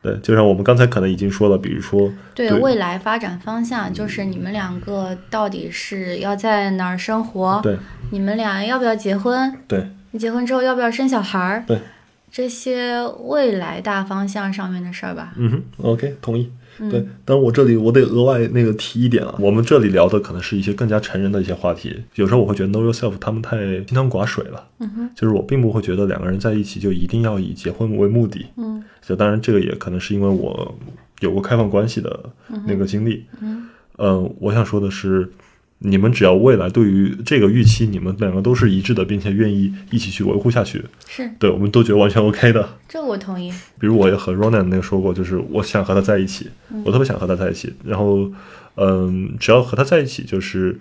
[0.01, 7.59] 对，就像我们刚才可能已经说了，比如说对未来发展方向，就是你们两个到底是要在哪儿生活？
[7.61, 7.77] 对，
[8.11, 9.55] 你们俩要不要结婚？
[9.67, 9.87] 对。
[10.15, 11.63] 你结婚之后要不要生小孩儿？
[11.65, 11.79] 对，
[12.33, 15.35] 这些未来大方向上面的事儿吧。
[15.37, 16.49] 嗯哼，OK，同意。
[16.89, 21.95] 对，但我这里我得额外那个提一点啊，我们这里聊的可能是一些更加成人的一些话题。
[22.15, 24.67] 有时候我会觉得 Know Yourself 他们太清汤寡水了。
[24.79, 28.47] 嗯哼，就是我并不会觉得两个人在一起就一定要以结婚为目的。
[28.57, 30.75] 嗯，就当然这个也可能是因为我
[31.19, 32.19] 有过开放关系的
[32.65, 33.27] 那个经历。
[33.39, 35.31] 嗯，呃，我想说的是。
[35.85, 42.77] 你们只要未来对于这个预期，你们两个都是一致的，并且愿意一起去维护下去，是对，我们都觉得完全 OK 的。
[42.87, 43.51] 这我同意。
[43.77, 46.49] 比如我也和 Ronan 那个说过，就是我想和他在一起，
[46.85, 47.73] 我特别想和他在一起。
[47.83, 48.31] 然后，
[48.75, 50.79] 嗯，只要和他在一起，就是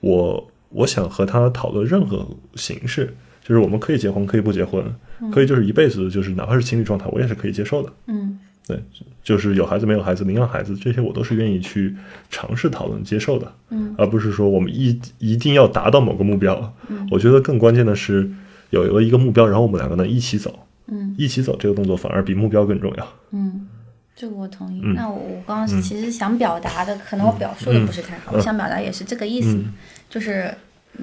[0.00, 3.12] 我我想和他讨论任何形式，
[3.42, 4.84] 就是我们可以结婚，可以不结婚，
[5.32, 7.92] 可以就是一辈子，就是哪怕是情侣状态，我也是可以接受的。
[8.06, 8.82] 嗯对，
[9.22, 11.94] 就是有孩子没有孩子，领养孩子这些，我都是愿意去
[12.30, 16.74] 尝试讨论接受的，嗯而不是说我们一一定要达到某个目标。
[16.88, 18.30] 嗯我觉得更关键的是
[18.70, 23.06] 有了一个目标，然后我们两个能一起走，嗯一起走这个动作反而比目标更重要。
[23.32, 23.68] 嗯，
[24.16, 24.80] 这个我同意。
[24.82, 29.74] 嗯那我我刚刚其实想表达的，可能我表述的不是太好，我想表达也是这个意思，嗯
[30.08, 30.50] 就是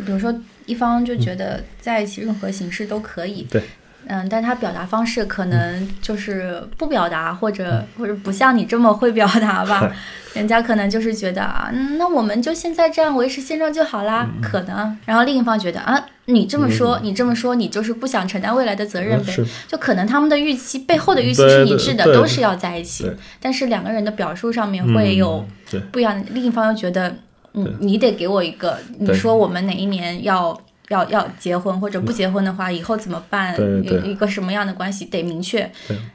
[0.05, 0.33] 比如说
[0.65, 3.43] 一方就觉得在一起任何形式都可以。
[3.51, 3.61] 对。
[4.07, 9.91] 嗯，但他表达方式可能就是不表达，或者或者不像你这么会表达吧。
[10.33, 14.97] 人家可能就是觉得啊，嗯那我们就现在这样维持现状就好啦，嗯可能。
[15.05, 19.33] 然后另一方觉得啊，你这么说，你这么说，你就是不想承担未来的责任呗。
[19.37, 23.11] 嗯就可能他们的预期背后的预期是一致的，都是要在一起，
[23.41, 25.45] 但是两个人的表述上面会有
[25.91, 26.25] 不一样的。
[26.31, 27.13] 另一方又觉得，
[27.53, 30.57] 嗯，你得给我一个，你说我们哪一年要。
[30.91, 33.55] 要要结婚或者不结婚的话，以后怎么办？
[33.83, 35.69] 一一个什么样的关系得明确。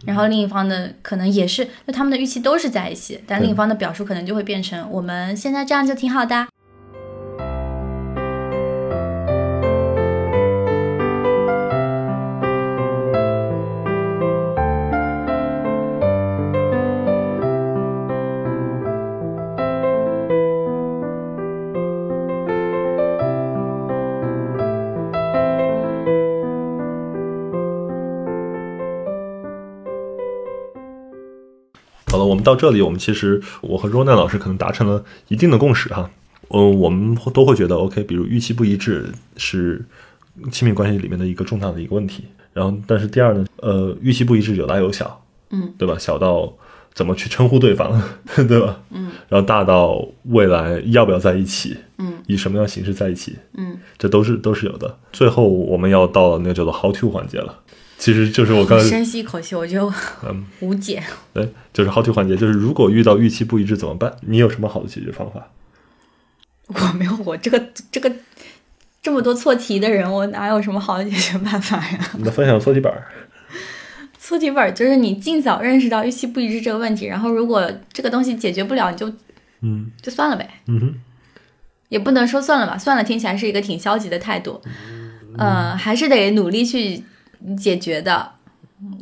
[0.05, 6.47] 然后另一方的可能也是，就他们的预期都是在一起，但另一方的表述可能就会变成我们现在这样就挺好的。
[32.47, 36.09] 到这里，我们其实我和 Ronan 老师可能达成了一定的共识哈。
[36.51, 39.85] 嗯，我们都会觉得 OK，比如预期不一致是
[40.53, 42.25] 亲密关系里面的一个重大的一个问题。
[42.53, 45.99] 然后，但是第二呢，呃，预期不一致有大有小，嗯，对吧？
[45.99, 46.55] 小到
[46.95, 48.01] 怎么去称呼对方，
[48.49, 48.81] 对吧？
[48.91, 54.97] 嗯，然后大到未来要不要在一起，嗯，以什么样的形式在一起，嗯，这都是都是有的。
[55.13, 57.59] 最后我们要到那个叫做 How to 环节了，
[57.99, 61.03] 其实就是我刚才深吸一口气，我就嗯无解。
[61.33, 64.17] 对，就是 How to 环节，就是如果遇到预期不一致怎么办？
[64.23, 65.49] 你有什么好的解决方法？
[66.69, 68.13] 我没有我这个这个
[69.01, 72.11] 这么多错题的人，我哪有什么好的解决办法呀？
[72.19, 73.07] 你的分享错题本儿，
[74.19, 79.13] 错题本儿就是你尽早认识到预期不一致这个问题，然后如果这个东西解决不了，你就
[79.63, 80.95] 嗯就算了呗，嗯哼，
[81.89, 84.61] 也不能说算了吧，算了听起来是一个挺消极的态度，
[85.39, 87.03] 呃，还是得努力去
[87.55, 88.33] 解决的。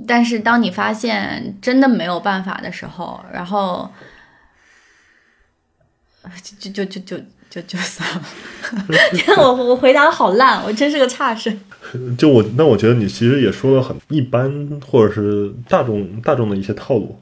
[0.07, 3.91] 但是当你发现真的没有办法的时候，然后
[6.23, 8.23] 呃就就就就就就就算了。
[9.43, 11.59] 我我回答的好烂，我真是个差生。
[12.17, 17.21] 就我那我觉得你其实也说了很一般或者是大众大众的一些套路，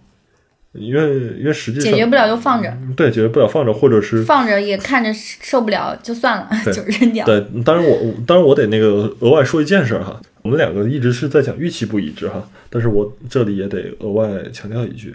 [0.73, 7.25] 因为因为实际上解决不了就放着，对解决不了放着，或者是放着也看着受不了就算了， 就扔掉。
[7.25, 15.15] 对，当然我我当然我得那个额外说一件事儿哈，我们两个一直是在讲预期不一致哈，但是我这里也得额外强调一句，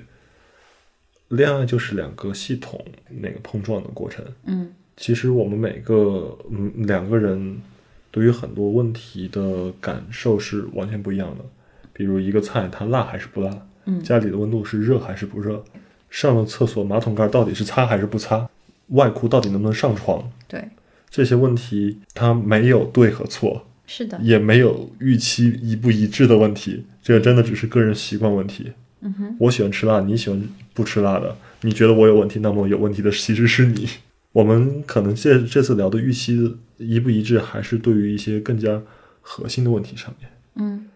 [1.27, 4.25] 恋爱就是两个系统那个碰撞的过程。
[4.45, 4.73] 嗯。
[4.95, 7.61] 其实我们每个嗯两个人
[8.09, 11.45] 对于很多问题的感受是完全不一样的，
[11.93, 14.01] 比如一个菜它辣还是不辣，嗯。
[14.01, 15.63] 家里的温度是热还是不热，
[16.09, 18.49] 上了厕所马桶盖到底是擦还是不擦，
[18.87, 20.67] 外裤到底能不能上床，对，
[21.09, 28.71] 这些问题它没有对和错，是的，也没有预期一不一致的问题，这个真的只是个人习惯问题。
[28.99, 30.39] 嗯哼，我喜欢吃辣，你喜欢
[30.73, 33.87] 不吃辣的，你觉得我有问题，那么有问题的其实是你。
[34.33, 38.79] 我们可能这这次聊的预期一不一致，还是对于一些更加
[39.21, 40.29] 核心的问题上面。
[40.55, 40.87] 嗯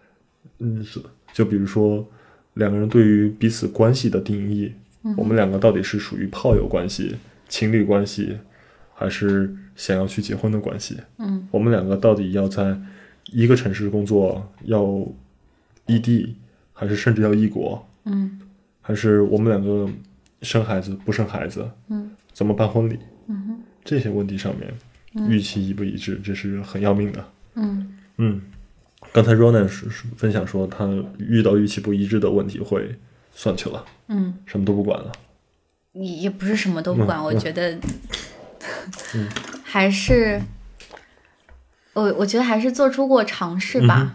[0.60, 2.08] 嗯，是的，就比如说
[2.56, 4.72] 两个人对于彼此关系的定义，
[5.16, 7.16] 我们两个到底是属于炮友关系、
[7.48, 8.38] 情侣关系，
[8.94, 10.96] 还是想要去结婚的关系？
[11.18, 12.80] 嗯我们两个到底要在
[13.32, 14.86] 一个城市工作，要
[15.88, 16.36] 异地，
[16.72, 17.84] 还是甚至要异国？
[18.06, 18.40] 嗯
[18.80, 19.90] 还是我们两个
[20.44, 21.68] 生孩子不生孩子？
[21.88, 23.00] 嗯怎么办婚礼？
[23.26, 27.26] 嗯哼这些问题上面，预期一不一致，这是很要命的。
[27.56, 28.40] 嗯嗯，
[29.12, 29.68] 刚才 Ronan
[30.16, 32.96] 分享说，他遇到预期不一致的问题会
[33.34, 35.12] 算去了，嗯，什么都不管了。
[35.94, 37.78] 也也不是什么都不管，嗯我觉得，
[39.72, 40.42] 还是
[41.94, 43.98] 我我觉得还是做出过尝试吧。
[44.02, 44.12] 嗯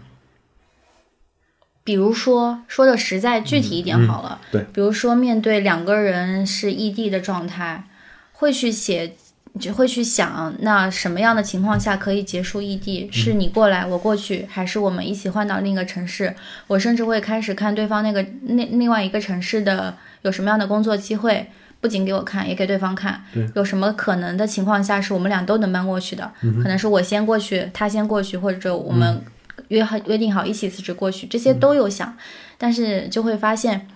[1.83, 7.85] 比如说，说的实在具体一点好了，对比如说面对两个人是异地的状态，
[8.33, 9.15] 会去写
[9.57, 13.09] 就会去想，那什么样的情况下可以结束异地？
[13.09, 16.35] 是你过来，我过去，还是我们一起换到另一个城市？
[16.67, 21.49] 我甚至会开始看对方那个那另外一个城市的有什么样的工作机会，
[21.87, 23.23] 不仅给我看，也给对方看。
[23.55, 26.29] 有什么可能的情况下是我们俩都能搬过去的？
[26.61, 29.21] 可能是我先过去，他先过去，或者我们
[29.69, 32.17] 约好约定好一起辞职过去，这些都有想，
[32.57, 33.87] 但是就会发现。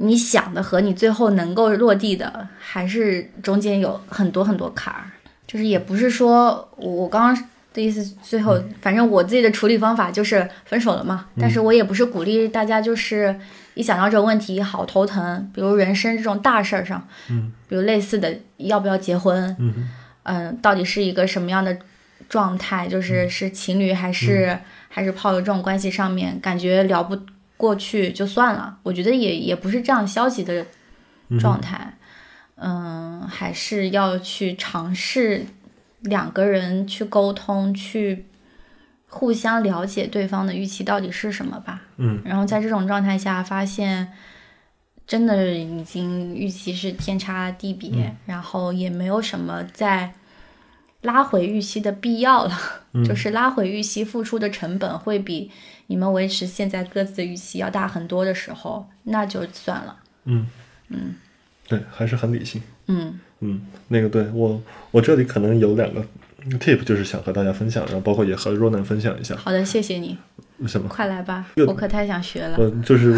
[0.00, 5.10] 你想的和你最后能够落地的，还是中间有很多很多坎儿，
[5.44, 11.26] 就是也不是说我刚刚的意思，最后反正我自己的处理方法就是分手了嘛。
[11.40, 13.34] 但是我也不是鼓励大家，就是
[13.78, 19.88] 一想到这个问题好头疼，比如人生这种大事儿上，嗯，比如类似的要不要结婚，嗯
[20.24, 21.78] 嗯，到底是一个什么样的
[22.28, 24.58] 状态，就是是情侣还是
[24.88, 27.18] 还是炮友这种关系上面，感觉聊不。
[27.58, 30.64] 过去就算了，我觉得也也不是这样消极的
[31.40, 31.92] 状态，
[32.54, 35.44] 嗯，还是要去尝试
[36.02, 38.26] 两个人去沟通，去
[39.08, 44.12] 互相了解对方的预期到底是什么吧，嗯，然后在这种状态下发现，
[45.06, 50.12] 真的已经预期是天差地别，然后也没有什么再
[51.02, 52.58] 拉回预期的必要了，
[53.06, 55.50] 就是拉回预期付出的成本会比。
[55.90, 59.96] 你们维持现在各自的预期要大很多的时候，那就算了。
[60.24, 60.46] 嗯。
[60.88, 61.14] 嗯，
[61.66, 62.60] 对，还是很理性。
[62.88, 63.18] 嗯。
[63.40, 66.04] 嗯，那个对我，我这里可能有两个
[66.58, 69.34] tip，就是想和大家分享，然后包括也和若楠分享一下。
[69.36, 70.16] 好的，谢谢你。
[70.66, 70.88] 什么？
[70.88, 72.56] 快来吧，我可太想学了。
[72.60, 73.10] 嗯，就是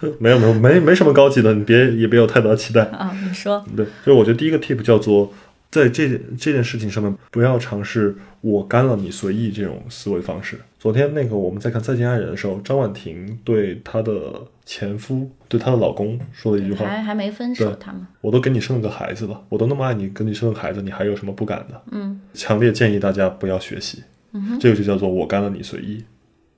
[0.00, 3.14] 我 没有没有没没什么高级的，你别也别有太大期待啊。
[3.26, 3.64] 你说。
[3.76, 5.32] 对，就是我觉得第一个 tip 叫做。
[5.70, 6.08] 在这
[6.38, 10.58] 这件事情上面，不要尝试我干了你随意这种思维方式。
[10.78, 21.82] 昨天那个我们在看《再见爱人》的时候，张婉婷对她的前夫，对她的老公说了一句话：还还没分手，他们我都给你生了个孩子了，我都那么爱你，给你生个孩子，你还有什么不敢的？
[21.90, 24.02] 嗯，强烈建议大家不要学习。
[24.32, 26.04] 嗯这个就叫做我干了你随意。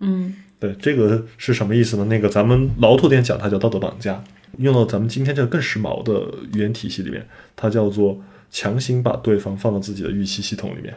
[0.00, 2.04] 嗯，对，这个是什么意思呢？
[2.06, 4.14] 那个咱们老土点讲，它叫道德绑架；
[4.58, 8.20] 用到咱们今天这个更时髦的语言体系里面，它叫做。
[8.52, 10.92] 强行把对方放到自己的预期系统里面，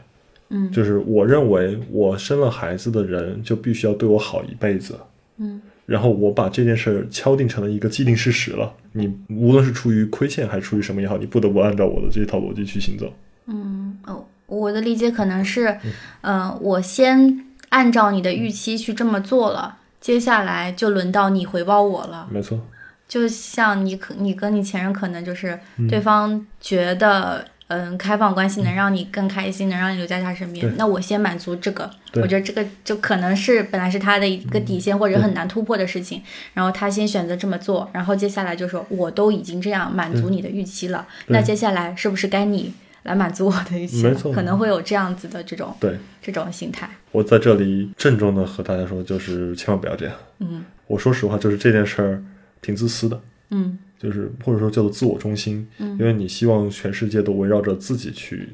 [0.49, 4.97] 嗯，就是我认为我生了孩子的人就必须要对我好一辈子，
[5.37, 8.73] 嗯，然后我把这件事儿敲定成了一个既定事实了。
[8.93, 13.11] 你无论是出于亏欠还是出于什么也好，你不得不按照我的这套逻辑去行走。
[13.47, 15.77] 嗯，哦，我的理解可能是，
[16.21, 22.27] 嗯，我先按照你的预期去这么做了，接下来就轮到你回报我了。
[22.31, 22.59] 没错。
[23.05, 25.59] 就像你可，你跟你前任可能就是
[25.89, 30.71] 对方觉得，嗯，开放关系能让你更开心，能让你留在他身边。
[30.77, 36.21] 那我先满足这个，我觉得这个就可能是本来是他的一个底线或者很难突破的事情，
[36.53, 44.03] 然后他先选择这么做，然后接下来就说我都已经这样满足你的预期了，那接下来是不是该你来满足我的预期？
[44.03, 46.89] 没错，可能会有这样子的这种对这种心态。
[47.11, 50.15] 我在这里郑重的和大家说，就是千万不要这样。
[50.39, 52.23] 嗯，我说实话，就是这件事儿。
[52.65, 58.49] 挺自私的，嗯，就是或者说叫做自我中心，嗯，因为你希望全世界都围绕着自己去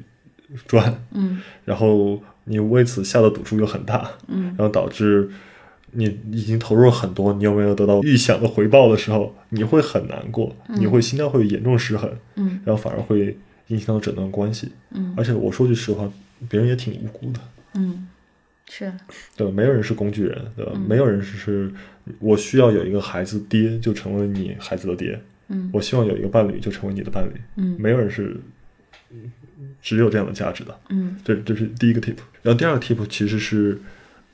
[0.66, 5.28] 转，嗯， 然后你为此下的赌注又很大，嗯，然后导致
[5.92, 13.36] 你已经投入了很多，你又没有得到预想的回报的时候，你会很难过，你会心态会严重失衡，嗯，然后反而会
[13.66, 16.10] 影响到整段关系，嗯，而且我说句实话，
[16.48, 17.40] 别人也挺无辜的，
[17.74, 18.06] 嗯。
[18.72, 18.92] 是，
[19.36, 19.52] 对吧？
[19.52, 20.72] 没有人是工具人，对吧？
[20.86, 21.68] 没有人是，
[22.20, 25.20] 我需要有一个孩子爹，就成为你孩子的爹。
[25.50, 27.38] 嗯，我希望有一个伴侣，就成为你的伴侣。
[27.56, 28.40] 嗯，没有人是
[29.82, 30.80] 只有这样的价值的。
[30.88, 32.14] 嗯，这这是第一个 tip。
[32.42, 33.78] 然后第二个 tip 其实是，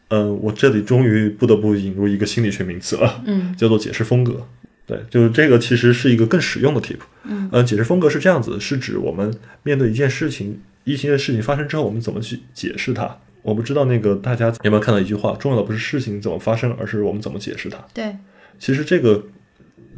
[0.09, 4.47] 呃，我这里终于不得不引入一个心理学名词了，嗯，叫做解释风格。
[4.87, 6.99] 对，就是这个其实是一个更实用的 tip。
[7.25, 13.19] 嗯，呃，解释风格是这样子，是指我们面对一件事情，一件事情发生之后，我们怎么去解释它。
[13.43, 17.79] 我不知道那个大家有没有看到一句话，重要的不是事情怎么发生，而是我们怎么解释它。
[17.95, 18.17] 对，
[18.59, 19.25] 其实这个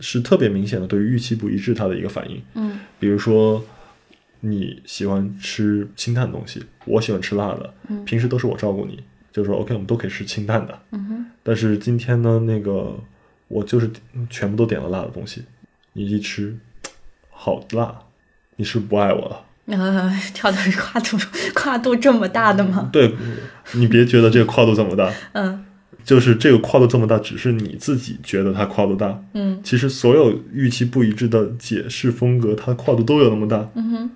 [0.01, 2.43] 是特别明显的对于预期不一致它的一个反应。
[2.55, 3.65] 嗯，比如说
[4.41, 10.79] 你喜欢吃清淡的东西，我喜欢吃辣的，嗯，平时都是我照顾你，就是说 OK，我们都可以吃清淡的。
[10.93, 12.97] 嗯哼，但是今天呢，那个
[13.49, 13.91] 我就是
[14.31, 15.43] 全部都点了辣的东西，
[15.93, 16.57] 你一吃
[17.31, 17.95] 好辣，
[18.57, 19.45] 你是不爱我了。
[19.67, 21.19] 呃，跳的是跨度，
[21.55, 22.89] 跨度这么大的吗？
[22.91, 23.15] 对，
[23.75, 25.63] 你别觉得这个跨度这么大，嗯，
[26.05, 34.11] 就是这个跨度这么大，只是你自己觉得它跨度大，嗯，其实所有预期不一致的解释风格，它跨度都有那么大，嗯哼，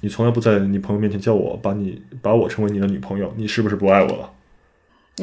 [0.00, 4.30] 你从来不在你朋友面前叫我把你把我称为你的女朋友，你是不是不爱我了？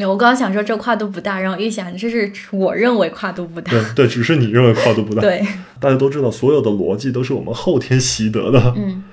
[0.07, 5.45] 我刚刚想说这跨度不大，然后一想这是我认为跨度不大，对对，只是你认为跨度不大，对，
[5.79, 9.03] 大家都知道，所有的逻辑都是我们后天习得的， 嗯。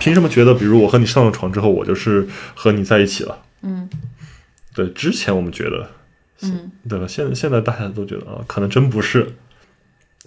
[0.00, 2.26] 凭什么觉得，比如我和你上了床之后，我就是
[2.56, 3.38] 和你在一起了？
[3.62, 3.88] 嗯
[4.74, 5.88] 对，之前我们觉得，
[6.42, 7.06] 嗯对吧？
[7.06, 9.34] 现现在大家都觉得啊，可能真不是。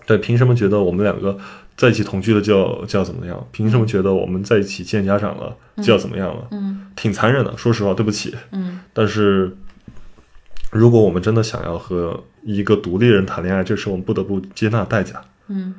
[0.06, 1.38] 对，凭什么觉得我们两个
[1.78, 3.48] 在一起同居了就要就要怎么样？
[3.52, 6.48] 凭什么觉得我们在一起见家长了就要怎么样了？
[6.52, 8.36] 嗯挺残忍的，说实话，对不起。
[8.52, 9.56] 嗯但是，
[10.72, 15.22] 如果我们真的想要和一个独立人谈恋爱，这是我们不得不接纳的代价。
[15.48, 15.76] 嗯。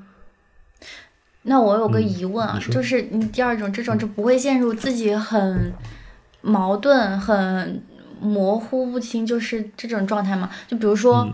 [1.42, 5.72] 那我有个嗯疑问啊，就是你第二种这种就不会陷入自己很
[6.42, 7.82] 矛盾、很
[8.20, 10.50] 模糊不清，就是这种状态吗？
[10.68, 11.32] 就比如说，嗯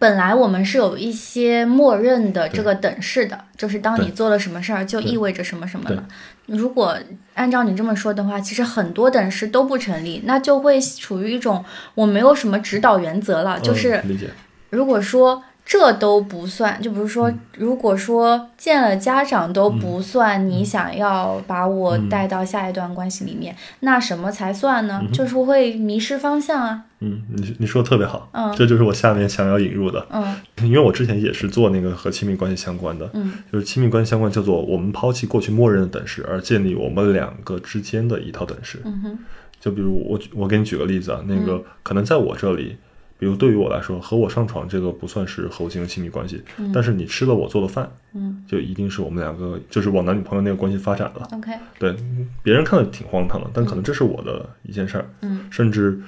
[0.00, 6.06] 本来我们是有一些默认的这个等式的，就是当你做了什么事儿，就意味着什么什么对了。
[6.46, 6.96] 如果
[7.34, 11.64] 按照你这么说的话，其实很多等式都不成立，那就会处于一种
[11.96, 14.30] 我没有什么指导原则了，就是嗯、理解。
[14.70, 25.02] 如果说这都不算，就比如说，如果说见了家长都不算，你想要把我带到下一段关系里面，那什么才算呢？
[25.12, 26.84] 就是会迷失方向啊。
[27.00, 28.50] 嗯，你你说的特别好，嗯。
[28.56, 30.06] 这就是我下面想要引入的。
[30.10, 30.34] 嗯。
[30.66, 33.34] 因为我之前也是做那个和亲密关系相关的，嗯。
[33.52, 38.80] 就是亲密关系相关叫做我们抛弃过去默认的等式，而建立我们两个之间的一套等式。
[38.86, 39.18] 嗯哼。
[39.60, 42.78] 就比如我我给你举个例子啊，那个可能在我这里，
[43.18, 46.40] 比如对于我来说，和我上床这个不算是和我进入亲密关系，
[46.72, 51.28] 但是你吃了我做的饭，嗯就一定是我们两个就是往男女朋友那个关系发展了。
[51.32, 51.96] ，OK，对，
[52.42, 56.00] 别人看了挺荒唐的，但可能这是我的一件事儿，嗯甚至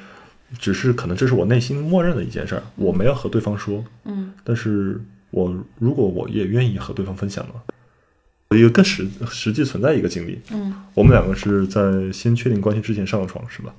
[0.59, 5.01] 只是可能这是我内心默认的一件事儿，我没有和对方说，嗯但是
[5.31, 13.75] 我如果我也愿意和对方分享呢，一个更实实际存在一个经历，嗯我们两个是在先确定关系之前上了床，是吧？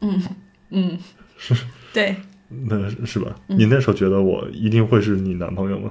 [0.00, 0.22] 嗯
[0.70, 0.98] 嗯，
[1.92, 2.16] 对，
[2.48, 3.34] 那是吧？
[3.46, 5.90] 你那时候觉得我一定会是你男朋友吗？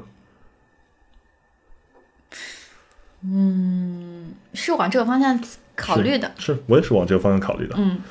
[3.22, 5.40] 嗯，是往这个方向
[5.76, 6.32] 考虑的。
[6.38, 8.02] 是我也是往这个方向考虑的，嗯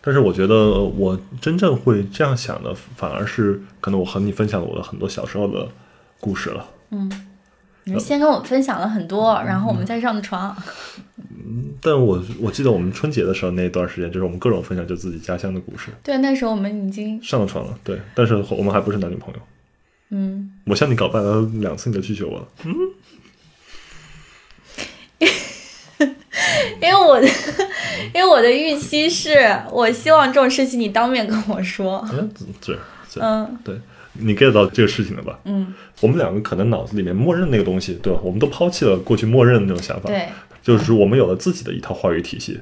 [0.00, 5.68] 但是我觉得我真正会这样想的，反而是可能我和你分享了我的很多小时候的
[6.20, 6.66] 故事了。
[6.90, 7.27] 嗯，
[7.94, 10.56] 你先跟我分享了很多，然后我们再上的床。
[11.80, 19.40] 但我我记得我们春节的时候那段时间，就是我们各种分享就自己家乡的故事，对，那时候我们已经上了床了，对，但是我们还不是男女朋友。
[20.10, 20.50] 嗯。
[20.64, 22.46] 我向你告白了两次，你就拒绝我了。
[26.80, 27.26] 因为我的，
[28.14, 29.36] 因为我的预期是
[29.70, 32.06] 我希望这种事情你当面跟我说。
[32.12, 32.30] 嗯，
[32.60, 32.74] 这
[33.10, 33.78] 这，嗯对
[34.20, 35.38] 你 get 到这个事情了吧？
[35.44, 38.18] 嗯，我们两个可能脑子里面默认那个东西，对吧？
[38.22, 40.28] 我们都抛弃了过去默认的那种想法，对，
[40.62, 42.60] 就是我们有了自己的一套话语体系。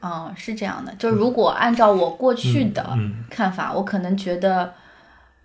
[0.00, 0.92] 哦，是这样的。
[0.98, 4.72] 就如果按照我过去的嗯看法，我可能觉得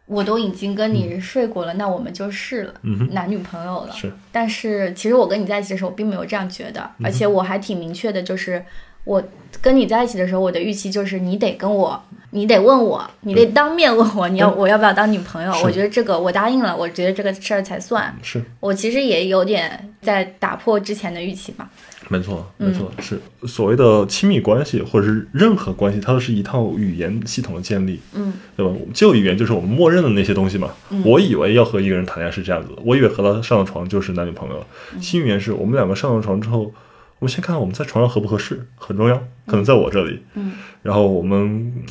[0.05, 3.93] 我都已经跟你睡过了，那我们就是了，嗯，男女朋友了。
[3.93, 8.63] 是，但是其实我跟你在一起的时候，我并没有这样觉得，而且我还挺明确的，就是
[9.05, 9.23] 我
[9.61, 15.51] 跟你在一起的时候，我的预期就是你得跟我，你得问我，你得当面问我，你要我要不要当女朋友？
[15.63, 18.13] 我觉得这个我答应了，我觉得这个事儿才算。
[18.21, 21.69] 是，我其实也有点在打破之前的预期吧。
[22.11, 22.69] 没错，嗯。
[22.69, 23.17] 没错，是。
[23.47, 28.33] 所谓的亲密关系或者是任何关系，它都是一套语言系统的建立，嗯。
[28.57, 28.71] 对吧？
[28.93, 30.69] 旧语言就是我们默认的那些东西嘛。
[31.05, 34.65] 我以为要和一个人谈恋爱是这样子的，我以为和他上了床就是男女朋友
[34.99, 36.73] 新语言是我们两个上了床之后，
[37.19, 39.15] 我们先看看我们在床上合不合适，很重要，
[39.47, 40.19] 可能在我这里。
[40.33, 40.51] 嗯。
[40.83, 41.39] 然后我们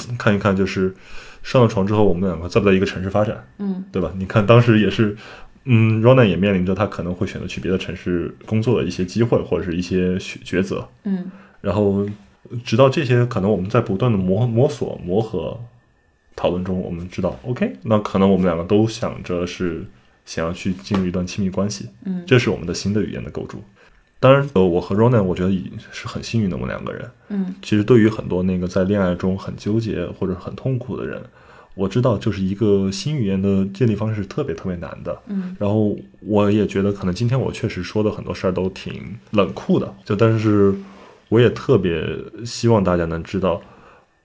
[0.09, 0.95] 嗯看一看，就是
[1.43, 3.85] 上了床之后，我们两个在不在一个城市发展，嗯。
[3.91, 4.12] 对吧？
[4.18, 5.16] 你看当时也是，
[5.65, 10.89] 嗯，Ronan 也面临着他可能会选择去别的城市工作的一些机会或者是一些抉抉择。
[11.05, 11.31] 嗯
[11.61, 12.09] 然后
[12.65, 15.61] 直到这些，可能我们在不断的磨摸索、磨合、
[16.35, 19.85] 讨论中，我们知道，OK，那可能我们两个都想着是
[20.25, 23.63] 想要去进入一段亲密关系，嗯这是我们的新的语言的构筑。
[24.19, 27.11] 当然，呃，我和 Ronan 我觉得已经是很幸运的，我们两个人。
[27.29, 31.23] 嗯其实对于很多那个在恋爱中很纠结或者很痛苦的人，
[31.75, 35.18] 我知道就是一个新语言的建立方式特别特别难的。
[35.29, 38.93] 嗯然后我也觉得，可能今天我确实说的很多事儿都挺
[39.31, 40.75] 冷酷的，就但是
[41.29, 42.05] 我也特别
[42.45, 43.62] 希望大家能知道，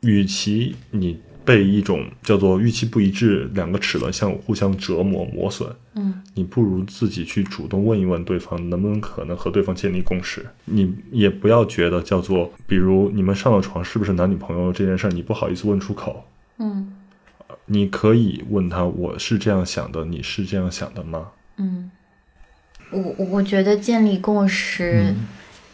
[0.02, 10.44] 与其你被一种叫做预期不一致两个齿轮相互相折磨磨损，嗯你不如自己去主动问一问对方，能不能可能和对方建立共识。
[10.66, 16.26] 你也不要觉得叫做，比如你们上了床是不是男女朋友这件事儿，你不好意思问出口。
[16.58, 16.92] 嗯
[17.68, 21.32] 你可以问他，我是这样想的，你是这样想的吗？
[21.58, 21.90] 嗯，
[22.92, 25.28] 我我我觉得建立共识嗯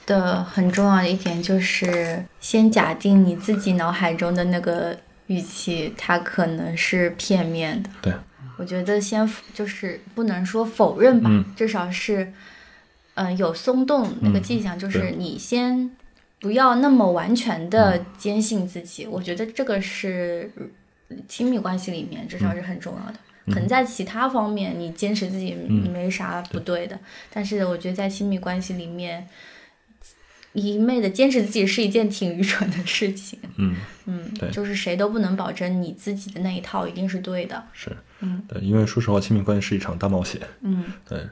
[0.05, 7.89] 的很重要的一点就是，先假定你自己脑海中的那个预期，它可能是片面的。
[8.01, 8.13] 对，
[8.57, 12.31] 我觉得先就是不能说否认吧，嗯至少是
[13.13, 15.91] 嗯、有松动那个嗯迹象，就是你先
[16.39, 19.05] 不要那么完全的坚信自己。
[19.05, 20.49] 我觉得这个是
[21.28, 23.20] 亲密关系里面至少是很重要的。
[23.47, 26.97] 可能在其他方面你坚持自己嗯没啥不对的，
[27.34, 29.28] 但是我觉得在亲密关系里面，
[30.53, 33.39] 一昧的坚持自己是一件挺愚蠢的事情。
[33.57, 37.62] 嗯，嗯对，就是谁都不能保证你自己的那一套一定是对的。
[37.74, 37.89] 是，
[38.20, 40.39] 嗯对，因为说实话，亲密关系是一场大冒险。
[40.62, 41.28] 嗯对，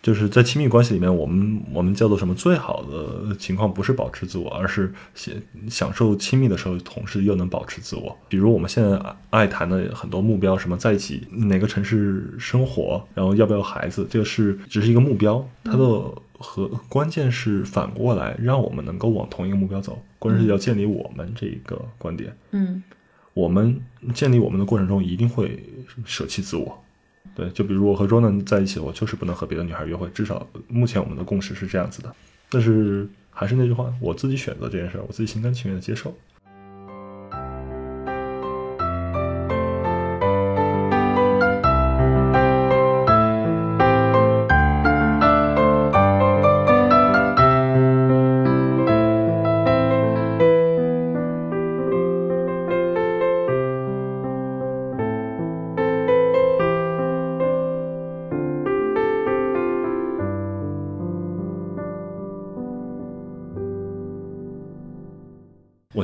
[0.00, 2.34] 就是在亲密关系里面，我们我们叫做什么？
[2.34, 5.34] 最好的情况不是保持自我，而是享
[5.68, 8.16] 享受亲密的时候，同时又能保持自我。
[8.28, 15.84] 比如我们现在爱谈的很多目标，什么在一起哪个城市生活，然后要不要孩子，这个是只是一个目标，它的
[16.38, 22.34] 和关键是反过来让我们能够往同一个目标走，关键是要建立我们这一个观点。
[22.52, 22.82] 嗯
[23.34, 23.80] 我们
[24.14, 25.62] 建立我们的过程中，一定会
[26.04, 26.76] 舍弃自我。
[27.34, 32.14] 对，就比如我和 Ronan 在一起，我就是不能和别的女孩约会，至少目前我们的共识是这样子的。
[32.48, 36.16] 但是还是那句话，我自己选择这件事，我自己心甘情愿的接受。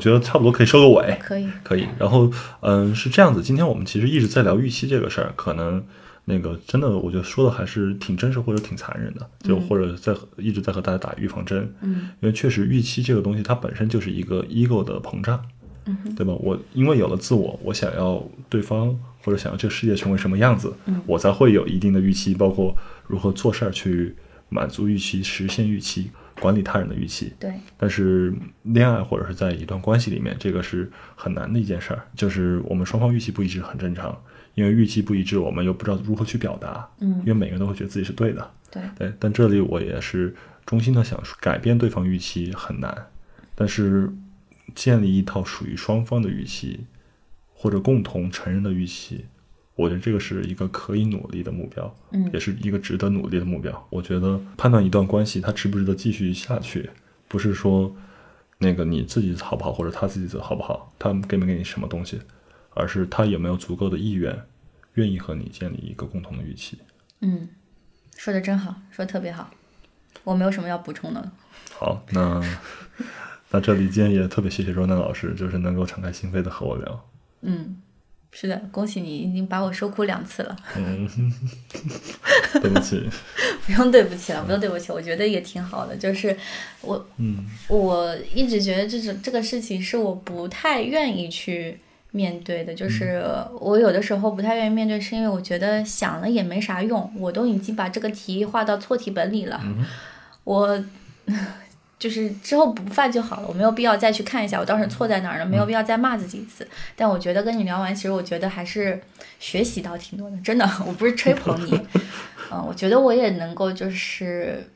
[0.05, 1.17] 觉得差不多可以收个尾。
[1.21, 1.49] 可以。
[1.63, 2.31] 可以，然后
[2.61, 5.83] 嗯是这样子，今天我们其实一直在聊预期这个事儿，可能
[6.27, 15.43] 那个真的我觉得说的还是挺真实或者挺残忍的，就或者在和一直在和大家打预防针，嗯因为确实预期这个东西它本身就是一个 ego 的膨胀，
[15.87, 16.33] 嗯对吧？
[16.35, 22.77] 我因为有了自我，我想要对方或者想要这个世界成为什么样子，嗯我才会有一定的预期，包括
[23.07, 24.15] 如何做事儿去
[24.49, 26.11] 满足预期、实现预期、
[26.45, 27.32] 管理他人的预期。
[27.40, 28.30] 对，但是
[28.64, 34.14] 恋爱或者是在一段关系里面，这个是很难的一件事儿，就是我们双方预期不一致很正常，
[34.55, 39.12] 因为预期不一致，我们又不知道如何去表达，嗯因为每个人都会觉得自己是对的，对，对。
[39.18, 40.36] 但这里我也是
[40.66, 43.07] 衷心的想说，改变对方预期很难，
[43.55, 44.12] 但是
[44.74, 46.84] 建立一套属于双方的预期，
[47.55, 49.24] 或者共同承认的预期。
[49.77, 53.87] 我觉得这个是一个可以努力的目标，嗯也是一个值得努力的目标。
[53.91, 56.89] 我觉得判断一段关系它值不值得继续下去，
[57.29, 57.95] 不是说
[58.59, 62.20] 那个你自己好不好，或者他自己好不好，他给没给你什么东西，
[62.75, 64.43] 而是他有没有足够的意愿，
[64.95, 66.79] 愿意和你建立一个共同的预期。
[67.20, 67.49] 嗯，
[68.16, 69.51] 说的真好，说的特别好，
[70.22, 71.33] 我没有什么要补充的了。
[71.77, 72.41] 好，那
[73.51, 77.09] 那这里今天也特别谢谢若楠老师，就是能够敞开心扉的和我聊。
[77.43, 77.83] 嗯，
[78.37, 81.09] 是的，恭喜你已经把我说哭两次了，嗯，
[82.61, 83.01] 对不起，
[83.64, 85.97] 不用对不起了，不用对不起，我觉得也挺好的。
[85.97, 86.37] 就是
[86.80, 87.47] 我嗯。
[87.68, 91.78] 我一直觉得这种这个事情是我不太愿意去
[92.11, 93.22] 面对的，就是
[93.61, 99.87] 我有的时候不太愿意面对，是因为我觉得想了也没啥用，我都已经把这个题画到错题本里了，嗯。
[100.43, 100.85] 我
[101.99, 106.66] 就是之后不犯就好了，我没有必要再去看一下我当时错在哪儿了，没有必要再骂自己一次。
[106.97, 109.01] 但我觉得跟你聊完，其实我觉得还是
[109.38, 111.80] 学习到挺多的，真的， 我不是吹捧你，
[112.53, 114.68] 嗯，我觉得我也能够就是，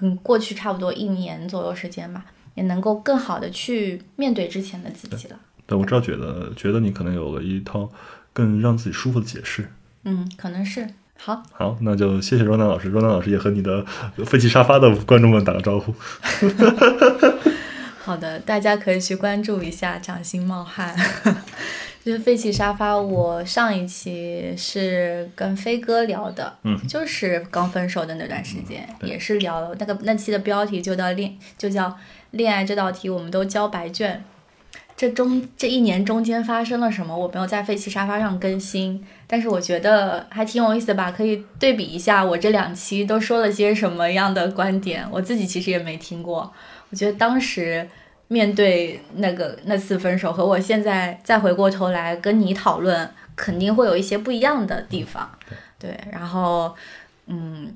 [0.00, 5.38] 嗯，过去差不多一年左右时间吧，也能够更好的去面对之前的自己了。
[5.66, 7.90] 对，我知道，觉得觉得你可能有了一套
[8.32, 9.70] 更让自己舒服的解释。
[10.04, 10.86] 嗯，可能是
[11.20, 13.84] 好，好，那就谢谢若南老师，若南老师也和你的
[14.24, 15.94] 废弃沙发的观众们打个招呼。
[18.00, 20.96] 好的，大家可以去关注一下掌心冒汗。
[22.04, 31.94] 就是废弃沙发，我上一期是跟飞哥聊的，嗯，就是刚分手的那段时间，对也是聊了那个那期的标题就叫恋，就叫
[32.30, 34.24] 恋爱这道题，我们都交白卷。
[34.98, 37.16] 这中这一年中间发生了什么？
[37.16, 46.52] 我没有在废弃沙发上更新，但是我觉得还挺有意思的吧，可以对比一下我这两期都说了些什么样的观点，我自己其实也没听过。
[46.90, 47.88] 我觉得当时
[48.26, 55.30] 面对那个那次分手，和我现在再回过头来跟你讨论，肯定会有一些不一样的地方。
[55.78, 56.74] 对，然后
[57.26, 57.72] 嗯，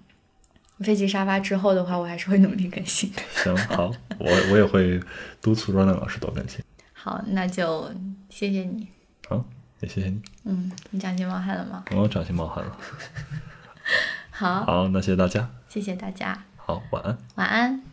[0.80, 3.22] 废弃沙发之后的话，我还是会努力更新的。
[3.32, 4.98] 行，好，我我也会
[5.40, 6.58] 督促若南老师多更新。
[7.02, 7.92] 好，那就
[8.30, 8.86] 谢谢你。
[9.28, 9.44] 好，
[9.80, 11.84] 也谢谢你，嗯，你掌心冒汗了吗？
[11.90, 12.78] 我掌心冒汗了。
[14.30, 15.50] 好，好，那谢谢大家。
[15.68, 17.18] 谢谢大家，好，晚安。
[17.34, 17.91] 晚安。